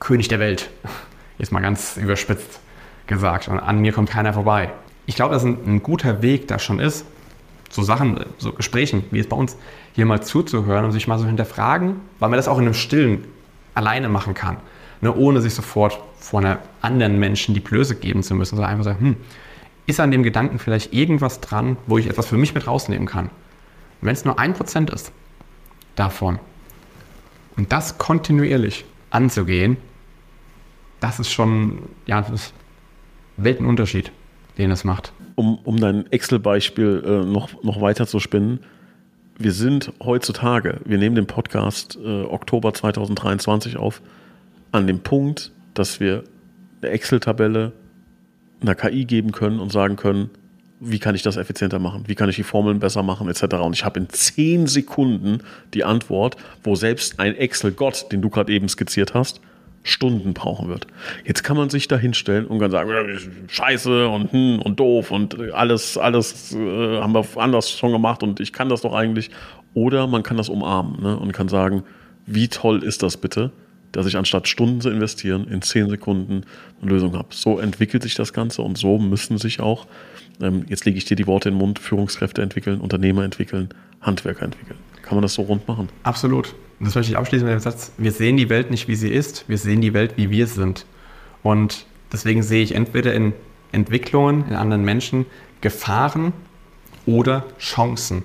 [0.00, 0.70] König der Welt.
[1.38, 2.60] Jetzt mal ganz überspitzt
[3.06, 3.48] gesagt.
[3.48, 4.70] Und an mir kommt keiner vorbei.
[5.04, 7.04] Ich glaube, dass ein, ein guter Weg da schon ist,
[7.68, 9.56] so Sachen, so Gesprächen, wie es bei uns,
[9.94, 13.24] hier mal zuzuhören und sich mal so hinterfragen, weil man das auch in einem Stillen
[13.74, 14.56] alleine machen kann.
[15.02, 18.84] Ne, ohne sich sofort vor einer anderen Menschen die Blöße geben zu müssen, sondern einfach
[18.84, 19.16] sagen, hm,
[19.88, 23.30] ist an dem Gedanken vielleicht irgendwas dran, wo ich etwas für mich mit rausnehmen kann.
[24.02, 25.12] Wenn es nur ein Prozent ist
[25.96, 26.38] davon
[27.56, 29.78] und das kontinuierlich anzugehen,
[31.00, 32.54] das ist schon, ja, das ist
[33.38, 34.12] Weltenunterschied,
[34.58, 35.12] den es macht.
[35.36, 38.60] Um, um dein Excel-Beispiel äh, noch, noch weiter zu spinnen,
[39.38, 44.02] wir sind heutzutage, wir nehmen den Podcast äh, Oktober 2023 auf,
[44.70, 46.24] an dem Punkt, dass wir
[46.82, 47.72] eine Excel-Tabelle
[48.60, 50.30] einer KI geben können und sagen können,
[50.80, 53.56] wie kann ich das effizienter machen, wie kann ich die Formeln besser machen, etc.
[53.56, 55.40] Und ich habe in zehn Sekunden
[55.74, 59.40] die Antwort, wo selbst ein Excel-Gott, den du gerade eben skizziert hast,
[59.82, 60.86] Stunden brauchen wird.
[61.24, 62.90] Jetzt kann man sich da hinstellen und kann sagen,
[63.48, 68.40] scheiße und hm und doof und alles, alles äh, haben wir anders schon gemacht und
[68.40, 69.30] ich kann das doch eigentlich.
[69.74, 71.84] Oder man kann das umarmen ne, und kann sagen,
[72.26, 73.52] wie toll ist das bitte,
[73.92, 76.42] dass ich anstatt Stunden zu investieren, in zehn Sekunden
[76.80, 77.28] eine Lösung habe.
[77.30, 79.86] So entwickelt sich das Ganze und so müssen sich auch,
[80.40, 83.70] ähm, jetzt lege ich dir die Worte in den Mund, Führungskräfte entwickeln, Unternehmer entwickeln,
[84.00, 84.78] Handwerker entwickeln.
[85.02, 85.88] Kann man das so rund machen?
[86.02, 86.54] Absolut.
[86.78, 89.08] Und das möchte ich abschließen mit dem Satz, wir sehen die Welt nicht, wie sie
[89.08, 90.86] ist, wir sehen die Welt, wie wir sind.
[91.42, 93.32] Und deswegen sehe ich entweder in
[93.72, 95.26] Entwicklungen, in anderen Menschen
[95.60, 96.32] Gefahren
[97.06, 98.22] oder Chancen.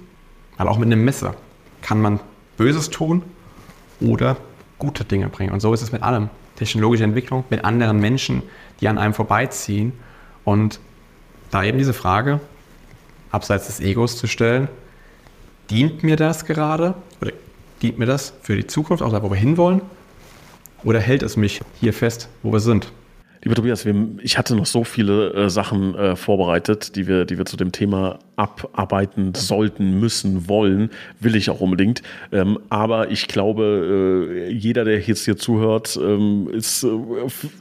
[0.58, 1.36] Weil auch mit einem Messer
[1.82, 2.20] kann man
[2.58, 3.24] Böses tun
[4.00, 4.38] oder
[4.78, 5.54] gute Dinge bringen.
[5.54, 6.30] Und so ist es mit allem.
[6.56, 8.44] Technologische Entwicklung, mit anderen Menschen,
[8.80, 9.94] die an einem vorbeiziehen.
[10.44, 10.80] Und
[11.52, 12.40] da eben diese Frage,
[13.32, 14.68] abseits des Egos zu stellen,
[15.70, 17.32] dient mir das gerade oder
[17.82, 19.82] dient mir das für die Zukunft, auch da, wo wir hinwollen?
[20.84, 22.92] Oder hält es mich hier fest, wo wir sind?
[23.44, 27.38] Lieber Tobias, wir, ich hatte noch so viele äh, Sachen äh, vorbereitet, die wir, die
[27.38, 30.90] wir zu dem Thema abarbeiten sollten, müssen, wollen,
[31.20, 32.02] will ich auch unbedingt.
[32.32, 36.90] Ähm, aber ich glaube, äh, jeder, der jetzt hier zuhört, ähm, ist äh,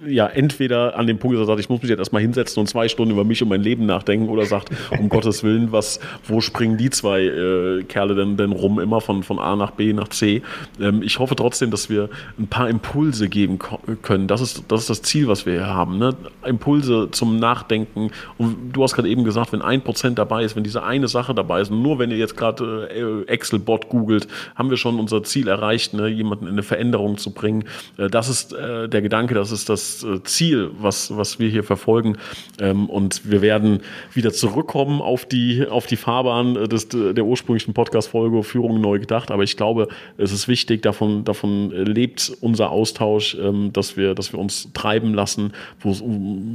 [0.07, 2.69] ja entweder an dem Punkt, dass er sagt, ich muss mich jetzt erstmal hinsetzen und
[2.69, 6.41] zwei Stunden über mich und mein Leben nachdenken oder sagt, um Gottes Willen, was, wo
[6.41, 10.09] springen die zwei äh, Kerle denn, denn rum, immer von, von A nach B nach
[10.09, 10.43] C.
[10.81, 12.09] Ähm, ich hoffe trotzdem, dass wir
[12.39, 13.59] ein paar Impulse geben
[14.03, 14.29] können.
[14.29, 15.72] Das ist, das ist das Ziel, was wir hier haben.
[15.99, 16.15] Ne?
[16.45, 18.11] Impulse zum Nachdenken.
[18.39, 21.35] Und du hast gerade eben gesagt, wenn ein Prozent dabei ist, wenn diese eine Sache
[21.35, 22.89] dabei ist, nur wenn ihr jetzt gerade
[23.27, 26.09] äh, Excel-Bot googelt, haben wir schon unser Ziel erreicht, ne?
[26.09, 27.65] jemanden in eine Veränderung zu bringen.
[27.97, 31.65] Äh, das ist äh, der Gedanke, das ist das äh, Ziel, was, was wir hier
[31.65, 32.17] verfolgen.
[32.61, 33.81] Ähm, und wir werden
[34.13, 39.31] wieder zurückkommen auf die, auf die Fahrbahn des, der ursprünglichen Podcast-Folge Führung neu gedacht.
[39.31, 44.33] Aber ich glaube, es ist wichtig, davon, davon lebt unser Austausch, ähm, dass, wir, dass
[44.33, 46.03] wir uns treiben lassen wo es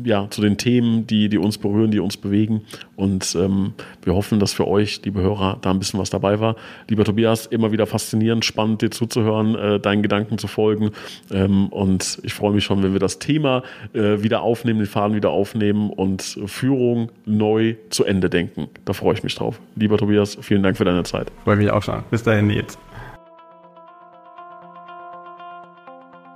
[0.03, 2.62] ja, zu den Themen, die, die uns berühren, die uns bewegen.
[2.95, 6.55] Und ähm, wir hoffen, dass für euch, liebe Hörer, da ein bisschen was dabei war.
[6.88, 10.91] Lieber Tobias, immer wieder faszinierend, spannend, dir zuzuhören, äh, deinen Gedanken zu folgen.
[11.32, 15.16] Ähm, und ich freue mich schon, wenn wir das Thema äh, wieder aufnehmen, den Faden
[15.16, 18.68] wieder aufnehmen und Führung neu zu Ende denken.
[18.86, 19.60] Da freue ich mich drauf.
[19.76, 21.32] Lieber Tobias, vielen Dank für deine Zeit.
[21.43, 22.03] Freue mich auch schon.
[22.10, 22.78] Bis dahin, Nils.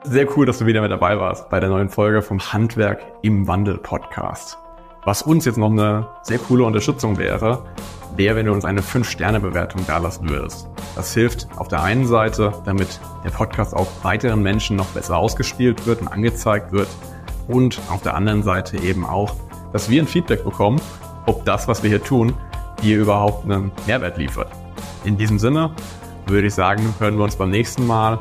[0.04, 3.47] Sehr cool, dass du wieder mit dabei warst bei der neuen Folge vom Handwerk im
[3.47, 4.58] Wandel Podcast.
[5.06, 7.64] Was uns jetzt noch eine sehr coole Unterstützung wäre,
[8.16, 10.68] wäre, wenn du uns eine 5-Sterne-Bewertung dalassen würdest.
[10.95, 15.86] Das hilft auf der einen Seite, damit der Podcast auch weiteren Menschen noch besser ausgespielt
[15.86, 16.88] wird und angezeigt wird.
[17.47, 19.36] Und auf der anderen Seite eben auch,
[19.72, 20.82] dass wir ein Feedback bekommen,
[21.28, 22.34] ob das, was wir hier tun,
[22.82, 24.49] dir überhaupt einen Mehrwert liefert.
[25.04, 25.76] In diesem Sinne
[26.26, 28.18] würde ich sagen, hören wir uns beim nächsten Mal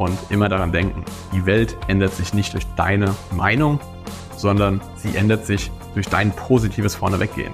[0.00, 3.78] und immer daran denken, die Welt ändert sich nicht durch deine Meinung,
[4.34, 7.52] sondern sie ändert sich durch dein positives Vorneweggehen.